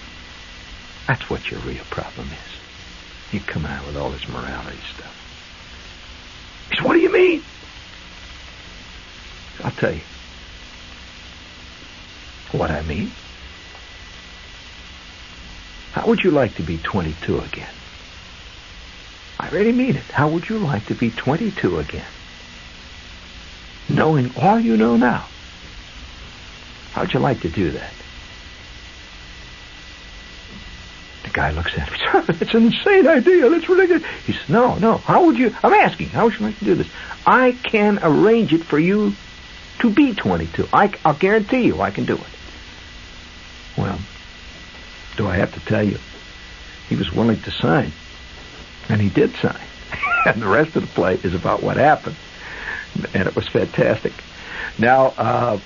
[1.07, 3.33] That's what your real problem is.
[3.33, 5.17] You come out with all this morality stuff.
[6.71, 7.43] He said, what do you mean?
[9.65, 10.01] I'll tell you.
[12.53, 13.11] What I mean?
[15.93, 17.69] How would you like to be 22 again?
[19.39, 20.03] I really mean it.
[20.03, 22.07] How would you like to be 22 again?
[23.89, 25.27] Knowing all you know now.
[26.93, 27.93] How'd you like to do that?
[31.25, 32.25] The guy looks at him.
[32.41, 33.49] It's an insane idea.
[33.49, 34.03] That's ridiculous.
[34.27, 34.99] He says, no, no.
[34.99, 36.89] How would you, I'm asking, how would you like to do this?
[37.27, 39.15] I can arrange it for you
[39.81, 40.69] to be 22.
[40.73, 42.23] I, I'll guarantee you I can do it.
[43.77, 43.99] Well,
[45.17, 45.99] do I have to tell you?
[46.89, 47.93] He was willing to sign.
[48.89, 49.61] And he did sign.
[50.27, 52.17] and the rest of the play is about what happened.
[53.15, 54.13] And it was fantastic.
[54.79, 55.59] Now, uh,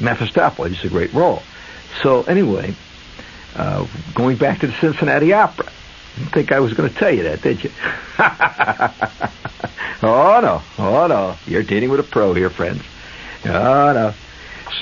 [0.00, 1.42] Mephistopheles is a great role.
[2.02, 2.74] So anyway,
[3.56, 5.70] uh, going back to the Cincinnati Opera.
[6.16, 7.70] Didn't think I was going to tell you that, did you?
[10.02, 12.82] oh no, oh no, you're dealing with a pro here, friends.
[13.44, 14.14] Oh no.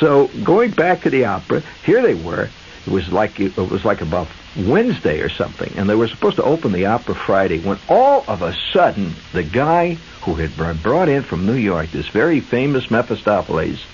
[0.00, 2.48] So going back to the opera, here they were.
[2.86, 6.42] It was like it was like about Wednesday or something, and they were supposed to
[6.42, 7.60] open the opera Friday.
[7.60, 11.90] When all of a sudden, the guy who had been brought in from New York,
[11.90, 13.84] this very famous Mephistopheles,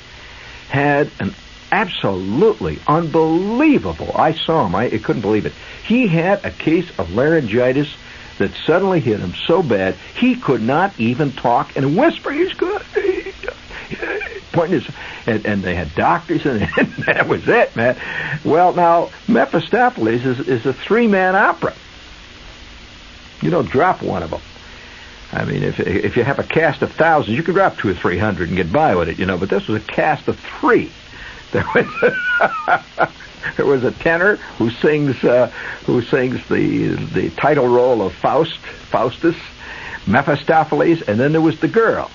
[0.69, 1.35] had an
[1.73, 4.13] absolutely unbelievable.
[4.15, 4.75] I saw him.
[4.75, 5.53] I, I couldn't believe it.
[5.87, 7.93] He had a case of laryngitis
[8.39, 12.33] that suddenly hit him so bad he could not even talk and whisper.
[12.33, 12.83] He's good.
[14.53, 14.95] Pointing his,
[15.27, 17.97] and, and they had doctors, and, and that was it, man.
[18.45, 21.75] Well, now Mephistopheles is, is a three-man opera.
[23.43, 24.41] You don't drop one of them.
[25.33, 27.95] I mean, if if you have a cast of thousands, you could drop two or
[27.95, 29.37] three hundred and get by with it, you know.
[29.37, 30.91] But this was a cast of three.
[31.55, 31.87] There was
[33.57, 35.49] there was a tenor who sings uh,
[35.87, 39.37] who sings the the title role of Faust, Faustus,
[40.07, 42.11] Mephistopheles, and then there was the girl.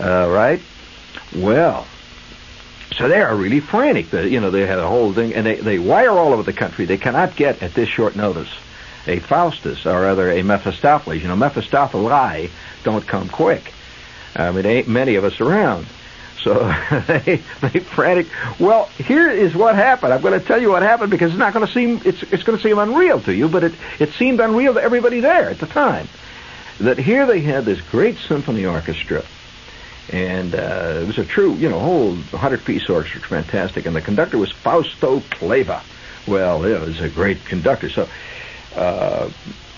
[0.00, 0.60] Uh, right?
[1.34, 1.86] Well,
[2.96, 4.10] so they are really frantic.
[4.10, 6.52] The, you know, they had a whole thing, and they they wire all over the
[6.52, 6.84] country.
[6.84, 8.52] They cannot get at this short notice
[9.06, 11.22] a Faustus, or rather a Mephistopheles.
[11.22, 12.50] You know, Mephistophelii
[12.84, 13.72] don't come quick.
[14.36, 15.86] I mean, ain't many of us around.
[16.42, 16.54] So
[17.06, 18.28] they, they frantic.
[18.58, 20.12] Well, here is what happened.
[20.12, 22.42] I'm going to tell you what happened because it's not going to seem it's it's
[22.42, 25.58] going to seem unreal to you, but it it seemed unreal to everybody there at
[25.58, 26.08] the time.
[26.80, 29.24] That here they had this great symphony orchestra,
[30.12, 34.00] and uh, it was a true you know whole hundred piece orchestra, fantastic, and the
[34.00, 35.82] conductor was Fausto Cleva.
[36.26, 37.90] Well, it was a great conductor.
[37.90, 38.08] So
[38.76, 39.30] uh,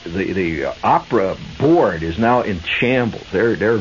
[0.05, 3.27] the the opera board is now in shambles.
[3.33, 3.81] They're they're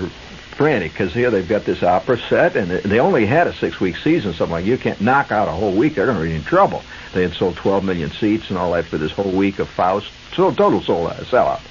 [0.60, 3.96] frantic because here they've got this opera set, and they only had a six week
[3.96, 4.34] season.
[4.34, 6.84] Something like you can't knock out a whole week; they're going to be in trouble.
[7.14, 10.12] They had sold 12 million seats and all that for this whole week of Faust.
[10.36, 11.62] So total sold out, sellout.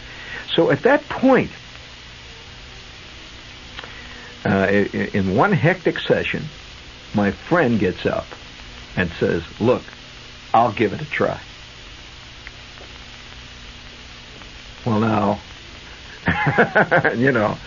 [0.55, 1.51] So at that point,
[4.47, 6.45] uh, in one hectic session,
[7.15, 8.27] my friend gets up
[8.97, 9.83] and says, "Look,
[10.55, 11.39] I'll give it a try."
[14.87, 15.41] Well, now,
[17.15, 17.59] you know,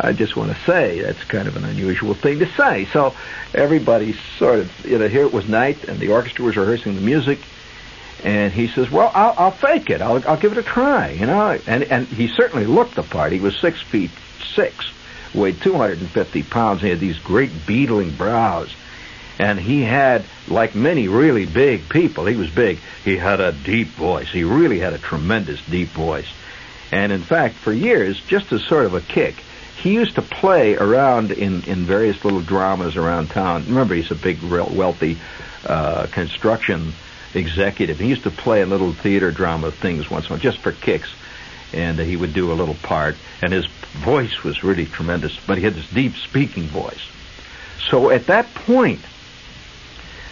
[0.00, 2.86] I just want to say that's kind of an unusual thing to say.
[2.86, 3.14] So
[3.54, 7.00] everybody sort of, you know, here it was night, and the orchestra was rehearsing the
[7.00, 7.38] music,
[8.24, 10.00] and he says, "Well, I'll, I'll fake it.
[10.00, 13.32] I'll, I'll give it a try." You know, and and he certainly looked the part.
[13.32, 14.10] He was six feet
[14.54, 14.90] six,
[15.34, 16.82] weighed 250 pounds.
[16.82, 18.70] He had these great beetling brows,
[19.38, 22.78] and he had, like many really big people, he was big.
[23.04, 24.28] He had a deep voice.
[24.30, 26.28] He really had a tremendous deep voice
[26.92, 29.34] And in fact, for years, just as sort of a kick,
[29.82, 33.64] he used to play around in, in various little dramas around town.
[33.66, 35.18] Remember, he's a big, real wealthy
[35.66, 36.92] uh, construction
[37.34, 37.98] executive.
[37.98, 40.70] He used to play in little theater drama things once in a while, just for
[40.70, 41.12] kicks.
[41.72, 43.16] And uh, he would do a little part.
[43.42, 47.10] And his voice was really tremendous, but he had this deep speaking voice.
[47.90, 49.00] So at that point,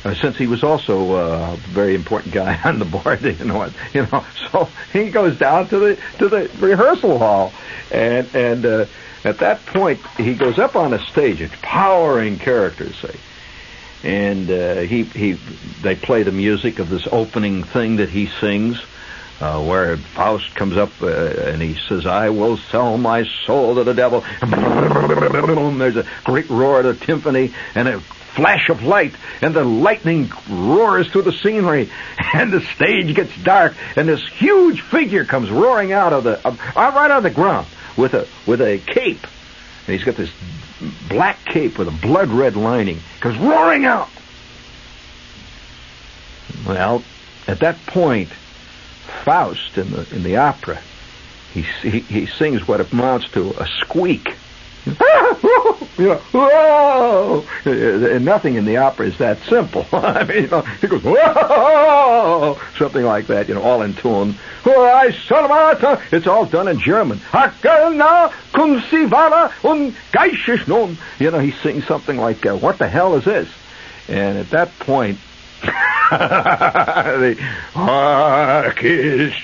[0.05, 3.69] uh, since he was also uh, a very important guy on the board, you know,
[3.93, 7.53] you know, so he goes down to the to the rehearsal hall,
[7.91, 8.87] and and uh,
[9.25, 13.15] at that point he goes up on a stage, it's powering characters, say,
[14.03, 15.33] and uh, he he
[15.83, 18.83] they play the music of this opening thing that he sings.
[19.41, 23.85] Uh, where Faust comes up uh, and he says, "I will sell my soul to
[23.85, 29.55] the devil." There's a great roar to the timpani and a flash of light, and
[29.55, 31.89] the lightning roars through the scenery,
[32.35, 36.55] and the stage gets dark, and this huge figure comes roaring out of the uh,
[36.77, 37.67] right out of the ground
[38.01, 39.27] with a with a cape,
[39.87, 40.31] and he's got this
[41.09, 44.09] black cape with a blood red lining, comes roaring out.
[46.67, 47.05] Well,
[47.47, 48.31] at that point,
[49.25, 50.81] Faust in the in the opera,
[51.53, 54.35] he he, he sings what amounts to a squeak.
[56.33, 57.47] Whoa!
[57.65, 59.87] And nothing in the opera is that simple.
[59.93, 62.59] I mean, you know, he goes, whoa!
[62.79, 64.37] Something like that, you know, all in tune.
[66.11, 67.21] It's all done in German.
[71.19, 73.49] You know, he sings something like, uh, what the hell is this?
[74.09, 75.19] And at that point,
[75.61, 77.37] the
[77.75, 79.37] Arkish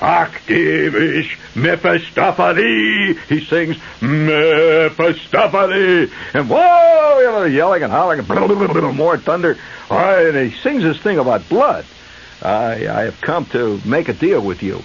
[0.00, 3.16] Aktivish Mephistopheles.
[3.28, 6.10] He sings Mephistopheles.
[6.32, 9.58] And whoa, yelling and hollering, and little more thunder.
[9.90, 11.84] and he sings this thing about blood.
[12.42, 14.82] I, I have come to make a deal with you.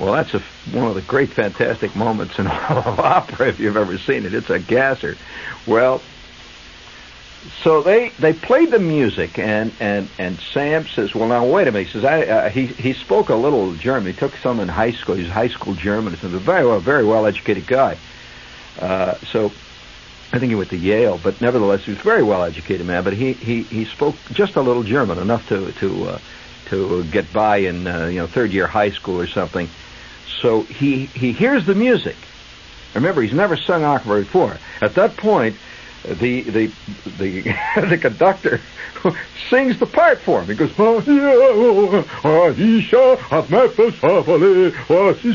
[0.00, 0.40] Well, that's a,
[0.72, 4.34] one of the great, fantastic moments in all of opera, if you've ever seen it.
[4.34, 5.16] It's a gasser.
[5.66, 6.02] Well,
[7.62, 11.72] so they they played the music and and and Sam says, well now wait a
[11.72, 11.88] minute.
[11.88, 14.12] He says I uh, he he spoke a little German.
[14.12, 15.14] He took some in high school.
[15.14, 16.14] He's high school German.
[16.14, 17.98] He's a very well very well educated guy.
[18.80, 19.52] Uh, so
[20.32, 23.04] I think he went to Yale, but nevertheless he was a very well educated man.
[23.04, 26.18] But he he he spoke just a little German enough to to uh,
[26.66, 29.68] to get by in uh, you know third year high school or something.
[30.40, 32.16] So he he hears the music.
[32.94, 34.56] Remember, he's never sung opera before.
[34.80, 35.56] At that point,
[36.04, 36.70] the the
[37.18, 37.42] the
[37.88, 38.60] the conductor
[39.50, 40.48] sings the part for him.
[40.48, 41.04] He goes, Oh a
[42.24, 43.94] oh, method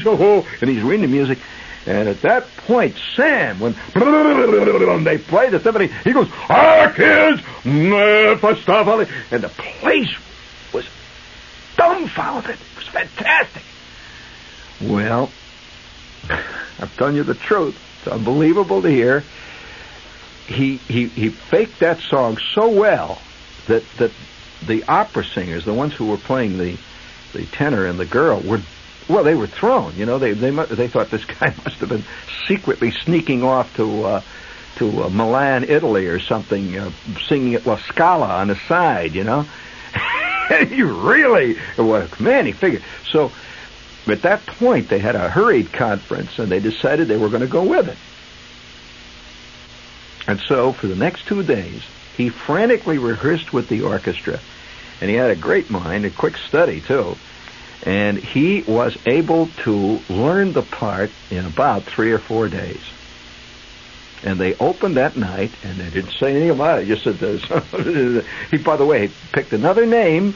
[0.06, 0.48] oh.
[0.62, 1.40] and he's reading the music.
[1.86, 3.74] And at that point, Sam, when
[5.04, 9.08] they play the symphony, he goes, Arkids Mephistopheles.
[9.32, 10.14] And the place
[10.74, 10.86] was
[11.78, 12.52] dumbfounded.
[12.52, 13.64] It was fantastic.
[14.82, 15.32] Well,
[16.30, 17.80] I'm telling you the truth.
[18.00, 19.24] It's unbelievable to hear
[20.50, 23.22] he, he, he faked that song so well
[23.68, 24.12] that, that
[24.66, 26.78] the opera singers, the ones who were playing the,
[27.34, 28.62] the tenor and the girl, were
[29.10, 29.96] well, they were thrown.
[29.96, 32.04] You know, they they they thought this guy must have been
[32.48, 34.22] secretly sneaking off to uh,
[34.76, 36.92] to uh, Milan, Italy, or something, uh,
[37.28, 39.16] singing at La Scala on the side.
[39.16, 39.46] You know,
[40.70, 42.84] you really, well, man, he figured.
[43.10, 43.32] So,
[44.08, 47.48] at that point, they had a hurried conference, and they decided they were going to
[47.48, 47.98] go with it.
[50.28, 51.82] And so, for the next two days,
[52.16, 54.40] he frantically rehearsed with the orchestra.
[55.02, 57.16] And he had a great mind, a quick study, too.
[57.84, 62.82] And he was able to learn the part in about three or four days.
[64.22, 66.88] And they opened that night, and they didn't say anything about it.
[66.88, 67.42] Just said this.
[68.52, 70.36] he, by the way, picked another name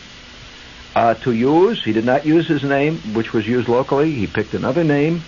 [0.95, 1.83] uh, to use.
[1.83, 4.13] He did not use his name, which was used locally.
[4.13, 5.25] He picked another name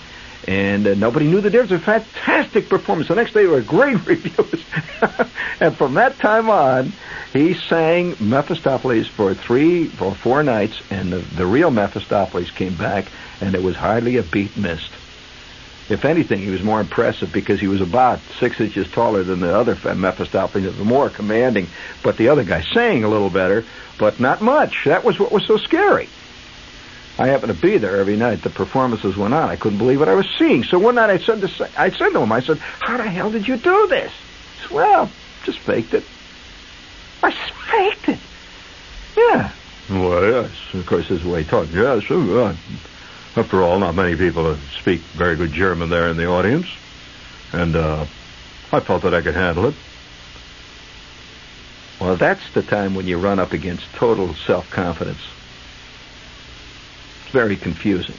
[0.48, 1.72] and uh, nobody knew the difference.
[1.72, 3.08] A fantastic performance.
[3.08, 4.66] The next day, there were great reviews.
[5.60, 6.94] and from that time on,
[7.34, 13.06] he sang Mephistopheles for three or four nights, and the, the real Mephistopheles came back,
[13.42, 14.92] and there was hardly a beat missed.
[15.88, 19.56] If anything, he was more impressive because he was about six inches taller than the
[19.56, 21.68] other Mephistopheles, more commanding.
[22.02, 23.66] But the other guy sang a little better,
[24.00, 24.86] but not much.
[24.86, 26.10] That was what was so scary.
[27.18, 29.50] I happened to be there every night the performances went on.
[29.50, 30.64] I couldn't believe what I was seeing.
[30.64, 33.32] So one night I said to I said to him, I said, "How the hell
[33.32, 35.10] did you do this?" He said, "Well,
[35.44, 36.04] just faked it."
[37.24, 38.20] I faked it.
[39.16, 39.52] Yeah.
[39.90, 40.52] Well, yes.
[40.74, 41.72] Of course, this is the way he talked.
[41.72, 42.10] Yes.
[42.12, 42.56] Uh,
[43.38, 46.68] after all, not many people speak very good German there in the audience,
[47.54, 48.06] and uh,
[48.74, 49.76] I felt that I could handle it.
[52.00, 55.22] Well, that's the time when you run up against total self-confidence
[57.36, 58.16] very confusing.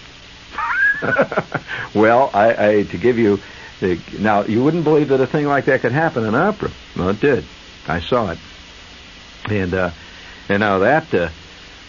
[1.95, 3.41] well, I, I to give you
[3.81, 6.71] the, now you wouldn't believe that a thing like that could happen in opera.
[6.95, 7.47] Well, it did.
[7.89, 8.39] I saw it,
[9.49, 9.91] and uh,
[10.51, 11.15] and now that.
[11.15, 11.31] Uh,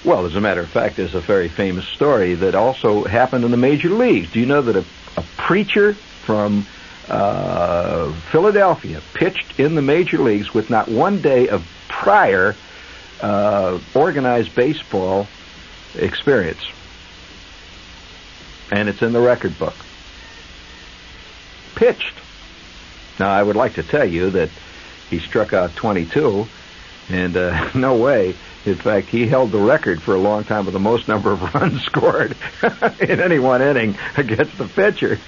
[0.06, 3.52] well, as a matter of fact, there's a very famous story that also happened in
[3.52, 4.32] the major leagues.
[4.32, 4.86] Do you know that a,
[5.18, 6.66] a preacher from
[7.10, 12.56] uh, Philadelphia pitched in the major leagues with not one day of prior
[13.20, 15.28] uh, organized baseball
[15.96, 16.64] experience?
[18.72, 19.76] And it's in the record book.
[21.76, 22.16] Pitched.
[23.20, 24.50] Now, I would like to tell you that
[25.10, 26.48] he struck out 22,
[27.10, 28.36] and uh, no way
[28.68, 31.42] in fact, he held the record for a long time with the most number of
[31.54, 32.36] runs scored
[33.00, 35.20] in any one inning against the pitcher.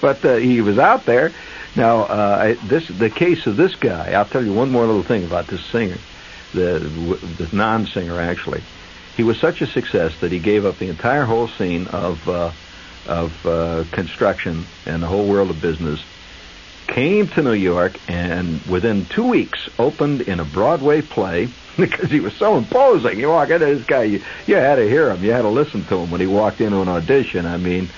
[0.00, 1.32] but uh, he was out there.
[1.74, 4.12] Now, uh, this the case of this guy.
[4.12, 5.96] I'll tell you one more little thing about this singer,
[6.52, 6.80] the
[7.38, 8.62] the non-singer actually.
[9.16, 12.52] He was such a success that he gave up the entire whole scene of uh,
[13.06, 16.02] of uh, construction and the whole world of business
[16.86, 22.20] came to New York and within two weeks opened in a Broadway play because he
[22.20, 23.18] was so imposing.
[23.18, 25.84] You walk into this guy, you, you had to hear him, you had to listen
[25.86, 27.46] to him when he walked into an audition.
[27.46, 27.88] I mean,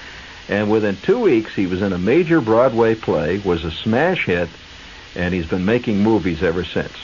[0.48, 4.48] and within two weeks he was in a major Broadway play, was a smash hit,
[5.16, 6.94] and he's been making movies ever since.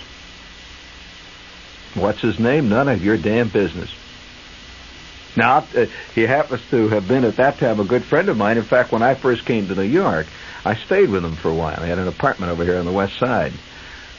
[1.95, 2.69] What's his name?
[2.69, 3.91] None of your damn business.
[5.37, 8.59] Now, uh, he happens to have been at that time a good friend of mine.
[8.59, 10.27] In fact, when I first came to New York,
[10.65, 11.81] I stayed with him for a while.
[11.83, 13.53] He had an apartment over here on the west side,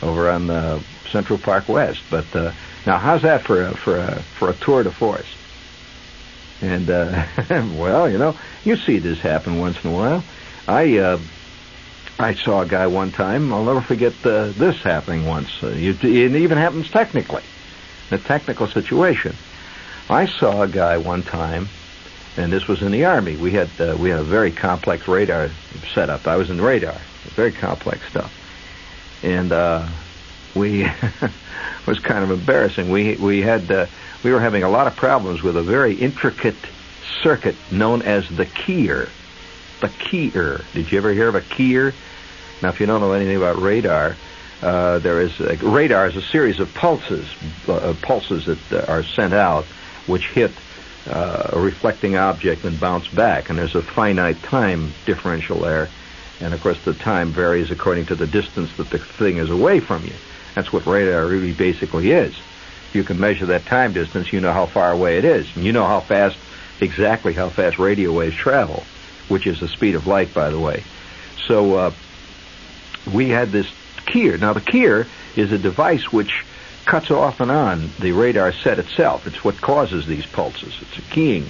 [0.01, 2.01] over on uh, Central Park West.
[2.09, 2.51] But uh,
[2.86, 5.28] now, how's that for a, for a for a tour de force?
[6.61, 10.24] And uh, well, you know, you see this happen once in a while.
[10.67, 11.19] I uh,
[12.19, 13.51] I saw a guy one time.
[13.53, 15.49] I'll never forget uh, this happening once.
[15.61, 17.43] Uh, it even happens technically,
[18.12, 19.36] in a technical situation.
[20.09, 21.70] I saw a guy one time
[22.38, 23.36] and this was in the army.
[23.36, 25.49] We had uh, we had a very complex radar
[25.93, 26.28] setup.
[26.28, 26.97] I was in radar,
[27.36, 28.34] very complex stuff,
[29.24, 29.88] and uh,
[30.55, 30.89] we
[31.86, 32.89] was kind of embarrassing.
[32.89, 33.88] We we had uh,
[34.24, 36.55] we were having a lot of problems with a very intricate
[37.22, 39.09] circuit known as the keyer.
[39.82, 40.64] The keyer.
[40.74, 41.93] Did you ever hear of a keyer?
[42.62, 44.16] Now, if you don't know anything about radar,
[44.62, 47.28] uh, there is a, radar is a series of pulses,
[47.68, 49.66] uh, pulses that uh, are sent out,
[50.05, 50.51] which hit
[51.09, 53.49] uh, a reflecting object and bounce back.
[53.49, 55.89] And there's a finite time differential there.
[56.39, 59.80] And of course, the time varies according to the distance that the thing is away
[59.80, 60.14] from you.
[60.55, 62.36] That's what radar really basically is.
[62.93, 65.55] You can measure that time distance, you know how far away it is.
[65.55, 66.38] And you know how fast,
[66.82, 68.84] exactly how fast radio waves travel,
[69.28, 70.84] which is the speed of light, by the way.
[71.47, 71.91] So, uh,
[73.12, 73.72] we had this
[74.02, 74.39] keyer.
[74.39, 76.45] Now, the keyer is a device which
[76.86, 79.28] cuts off and on the radar set itself.
[79.28, 80.74] It's what causes these pulses.
[80.82, 81.45] It's a keying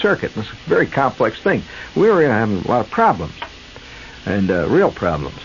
[0.00, 0.36] circuit.
[0.36, 1.62] It's a very complex thing.
[1.94, 3.34] We were having a lot of problems,
[4.26, 5.38] and uh, real problems.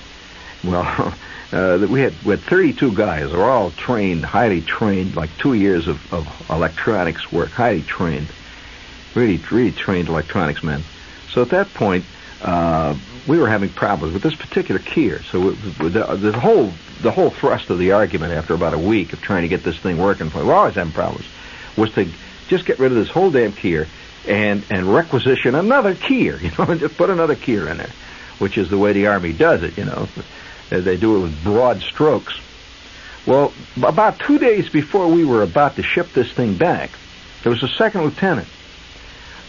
[0.64, 1.14] Well,
[1.52, 3.32] uh, we had we had 32 guys.
[3.32, 8.28] They're all trained, highly trained, like two years of, of electronics work, highly trained,
[9.16, 10.84] really, really trained electronics men.
[11.32, 12.06] So at that point,
[12.42, 12.96] uh,
[13.30, 15.24] we were having problems with this particular keyer.
[15.24, 19.22] So the, the whole the whole thrust of the argument after about a week of
[19.22, 21.28] trying to get this thing working, we're always having problems,
[21.78, 22.10] was to
[22.48, 23.88] just get rid of this whole damn keyer
[24.28, 26.42] and and requisition another keyer.
[26.42, 27.92] You know, and just put another keyer in there,
[28.40, 29.78] which is the way the army does it.
[29.78, 30.08] You know,
[30.72, 32.34] they do it with broad strokes.
[33.28, 36.90] Well, about two days before we were about to ship this thing back,
[37.44, 38.48] there was a second lieutenant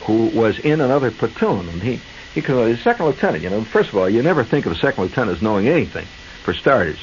[0.02, 2.00] who was in another platoon, and he
[2.34, 4.76] he could, a second lieutenant, you know, first of all, you never think of a
[4.76, 6.06] second lieutenant as knowing anything,
[6.44, 6.98] for starters,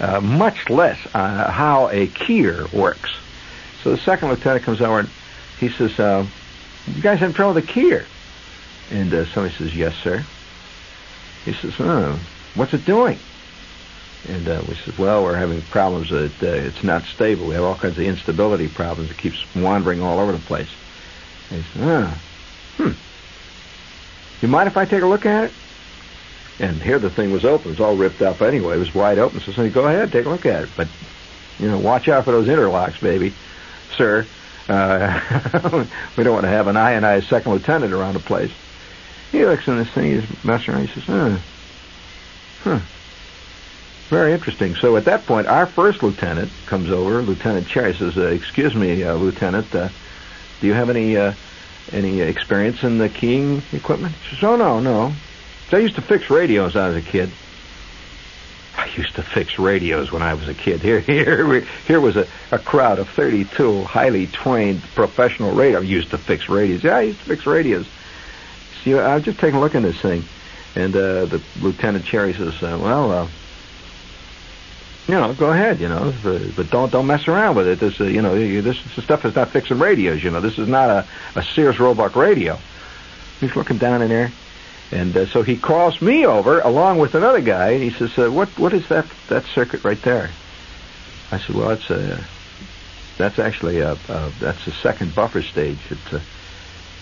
[0.00, 3.10] uh, much less uh, how a keyer works.
[3.82, 5.10] So the second lieutenant comes over and
[5.58, 6.26] he says, uh,
[6.86, 8.04] you guys having trouble with the keyer?
[8.90, 10.24] And uh, somebody says, yes, sir.
[11.44, 12.18] He says, oh,
[12.54, 13.18] what's it doing?
[14.28, 17.46] And uh, we said, well, we're having problems that uh, it's not stable.
[17.46, 19.10] We have all kinds of instability problems.
[19.10, 20.68] It keeps wandering all over the place.
[21.50, 22.20] And he said, ah,
[22.76, 22.90] hmm.
[24.40, 25.52] You mind if I take a look at it?
[26.58, 27.68] And here the thing was open.
[27.68, 28.76] It was all ripped up anyway.
[28.76, 29.40] It was wide open.
[29.40, 30.68] So somebody, go ahead, take a look at it.
[30.76, 30.88] But,
[31.58, 33.34] you know, watch out for those interlocks, baby.
[33.96, 34.26] Sir,
[34.68, 35.86] uh,
[36.16, 38.52] we don't want to have an ionized second lieutenant around the place.
[39.32, 40.88] He looks in this thing, he's messing around.
[40.88, 41.38] He says, huh.
[42.62, 42.80] Huh.
[44.08, 44.74] Very interesting.
[44.74, 49.04] So at that point, our first lieutenant comes over, Lieutenant Cherry says, uh, excuse me,
[49.04, 49.88] uh, Lieutenant, uh,
[50.60, 51.32] do you have any, uh,
[51.92, 54.14] any experience in the keying equipment?
[54.28, 55.12] She says, oh, no, no.
[55.72, 57.30] I used to fix radios when I was a kid.
[58.76, 60.80] I used to fix radios when I was a kid.
[60.80, 65.78] Here, here, here was a, a crowd of 32 highly trained professional radio.
[65.78, 66.82] I used to fix radios.
[66.82, 67.86] Yeah, I used to fix radios.
[68.86, 70.24] know, I was just taking a look at this thing,
[70.74, 73.28] and uh, the Lieutenant Cherry says, uh, "Well, uh,
[75.10, 77.80] you know, go ahead, you know, but don't don't mess around with it.
[77.80, 80.22] This, uh, you know, this, this stuff is not fixing radios.
[80.22, 82.58] You know, this is not a, a Sears Roebuck radio."
[83.40, 84.30] He's looking down in there,
[84.92, 88.30] and uh, so he calls me over along with another guy, and he says, uh,
[88.30, 90.30] "What what is that that circuit right there?"
[91.32, 92.22] I said, "Well, it's a
[93.18, 95.80] that's actually a, a that's the second buffer stage.
[95.90, 96.22] It's a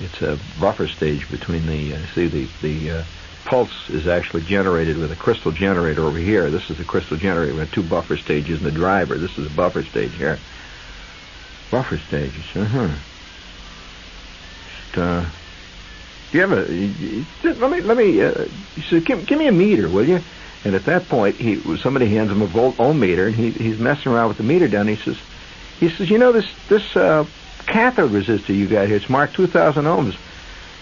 [0.01, 3.05] it's a buffer stage between the uh, see the the uh,
[3.49, 6.51] pulse is actually generated with a crystal generator over here.
[6.51, 7.55] This is a crystal generator.
[7.55, 9.17] We have two buffer stages in the driver.
[9.17, 10.39] This is a buffer stage here.
[11.71, 12.45] Buffer stages.
[12.55, 12.91] Uh-huh.
[15.01, 15.25] Uh
[16.31, 17.59] Do you have a?
[17.61, 18.23] Let me let me.
[18.23, 18.47] Uh,
[18.89, 20.21] said, give, "Give me a meter, will you?"
[20.65, 23.79] And at that point, he somebody hands him a volt ohm meter, and he he's
[23.79, 24.89] messing around with the meter down.
[24.89, 25.17] He says,
[25.79, 27.25] he says, "You know this this uh,
[27.67, 28.97] cathode resistor you got here.
[28.97, 30.17] It's marked 2,000 ohms.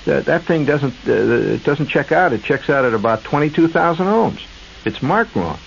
[0.06, 2.32] That, that thing doesn't uh, it doesn't check out.
[2.32, 4.40] It checks out at about 22,000 ohms.
[4.84, 5.58] It's marked wrong.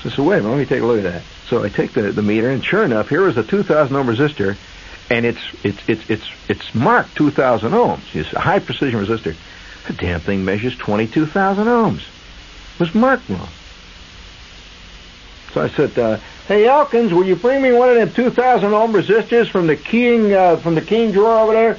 [0.00, 1.22] So I said, wait a minute, let me take a look at that.
[1.48, 4.56] So I take the, the meter, and sure enough, here is a 2,000 ohm resistor,
[5.10, 8.14] and it's it's it's it's it's marked 2,000 ohms.
[8.14, 9.34] It's a high precision resistor.
[9.88, 12.02] The damn thing measures 22,000 ohms.
[12.74, 13.48] It was marked wrong.
[15.52, 16.18] So I said, uh,
[16.50, 20.34] "Hey Elkins, will you bring me one of them 2,000 ohm resistors from the keying
[20.34, 21.78] uh, from the keying drawer over there?"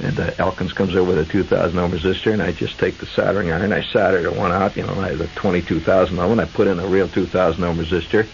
[0.00, 3.06] And uh, Elkins comes over with a 2,000 ohm resistor, and I just take the
[3.06, 4.76] soldering iron, I solder the one out.
[4.76, 7.78] You know, I have a 22,000 ohm, and I put in a real 2,000 ohm
[7.78, 8.26] resistor.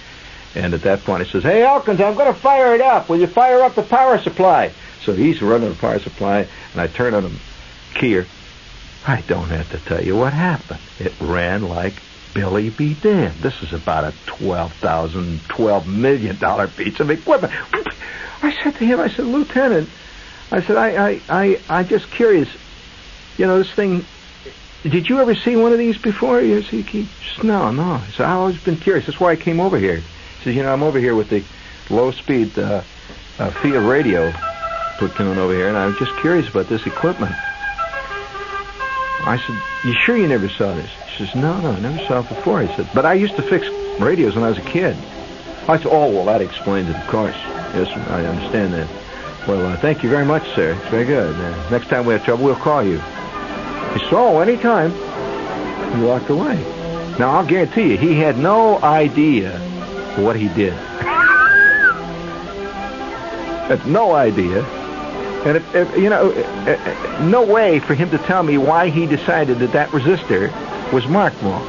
[0.55, 3.11] And at that point, he says, "Hey Elkins, I'm going to fire it up.
[3.11, 4.72] Will you fire up the power supply?"
[5.03, 7.38] So he's running the power supply, and I turn on the
[7.97, 8.24] keyer.
[9.07, 10.80] I don't have to tell you what happened.
[10.99, 11.97] It ran like
[12.37, 13.37] Billy be damned.
[13.37, 17.51] This is about a twelve thousand, twelve million dollar piece of equipment.
[18.43, 19.89] I said to him, I said, Lieutenant,
[20.53, 22.49] I said, I, I, I, I'm just curious.
[23.39, 24.05] You know, this thing.
[24.82, 26.41] Did you ever see one of these before?
[26.41, 27.97] He says, no, no.
[27.97, 29.07] He said, I've always been curious.
[29.07, 29.97] That's why I came over here.
[29.97, 31.43] He says, you know, I'm over here with the
[31.89, 32.82] low speed uh,
[33.39, 34.30] uh, field radio
[34.99, 37.32] platoon over here, and I was just curious about this equipment.
[39.24, 40.91] I said, you sure you never saw this?
[41.19, 42.61] Says, no, no, I never saw it before.
[42.61, 43.67] He said, but I used to fix
[43.99, 44.95] radios when I was a kid.
[45.67, 47.35] I said, oh, well, that explains it, of course.
[47.75, 48.87] Yes, I understand that.
[49.49, 50.73] Well, uh, thank you very much, sir.
[50.73, 51.35] It's very good.
[51.35, 52.99] Uh, next time we have trouble, we'll call you.
[52.99, 54.91] He said, oh, anytime.
[55.97, 56.57] He walked away.
[57.19, 59.59] Now, I'll guarantee you, he had no idea
[60.19, 60.75] what he did.
[63.69, 64.62] had no idea.
[65.47, 66.31] And if, if, you know,
[67.23, 70.53] no way for him to tell me why he decided that that resistor
[70.93, 71.64] was marked wrong.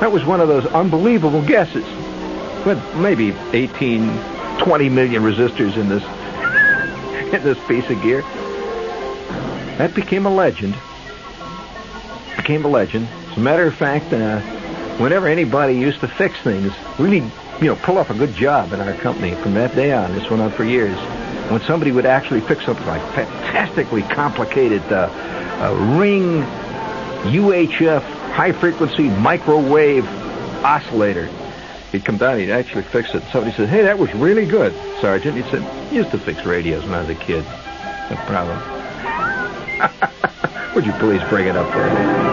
[0.00, 1.84] That was one of those unbelievable guesses.
[2.64, 4.18] But maybe 18,
[4.58, 6.02] 20 million resistors in this
[7.32, 8.22] in this piece of gear.
[9.78, 10.76] That became a legend.
[12.36, 13.08] Became a legend.
[13.30, 14.40] As a matter of fact, uh,
[14.98, 17.18] whenever anybody used to fix things, really,
[17.60, 20.12] you know, pull off a good job in our company from that day on.
[20.14, 20.96] This went on for years.
[21.50, 25.08] When somebody would actually fix something like fantastically complicated uh,
[25.60, 26.42] uh, ring
[27.24, 28.02] UHF
[28.32, 30.06] high frequency microwave
[30.64, 31.30] oscillator.
[31.92, 33.22] He'd come down, he'd actually fix it.
[33.30, 35.36] Somebody said, Hey, that was really good, Sergeant.
[35.36, 37.44] He said, I used to fix radios when I was a kid.
[38.10, 38.58] No problem.
[40.74, 42.31] Would you please bring it up for me?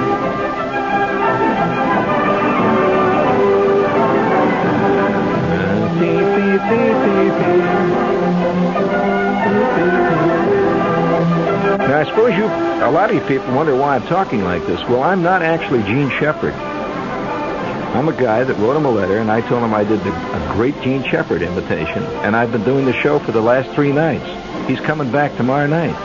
[11.90, 14.80] Now, I suppose you, a lot of you people wonder why I'm talking like this.
[14.88, 16.54] Well, I'm not actually Jean Shepherd.
[16.54, 20.12] I'm a guy that wrote him a letter, and I told him I did the,
[20.12, 23.92] a great Jean Shepherd imitation, and I've been doing the show for the last three
[23.92, 24.70] nights.
[24.70, 25.96] He's coming back tomorrow night.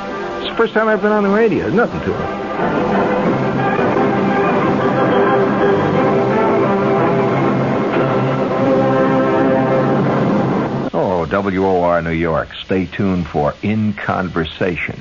[0.41, 1.65] It's the first time I've been on the radio.
[1.65, 2.45] There's nothing to it.
[10.95, 12.55] Oh, WOR New York.
[12.55, 14.99] Stay tuned for In Conversation.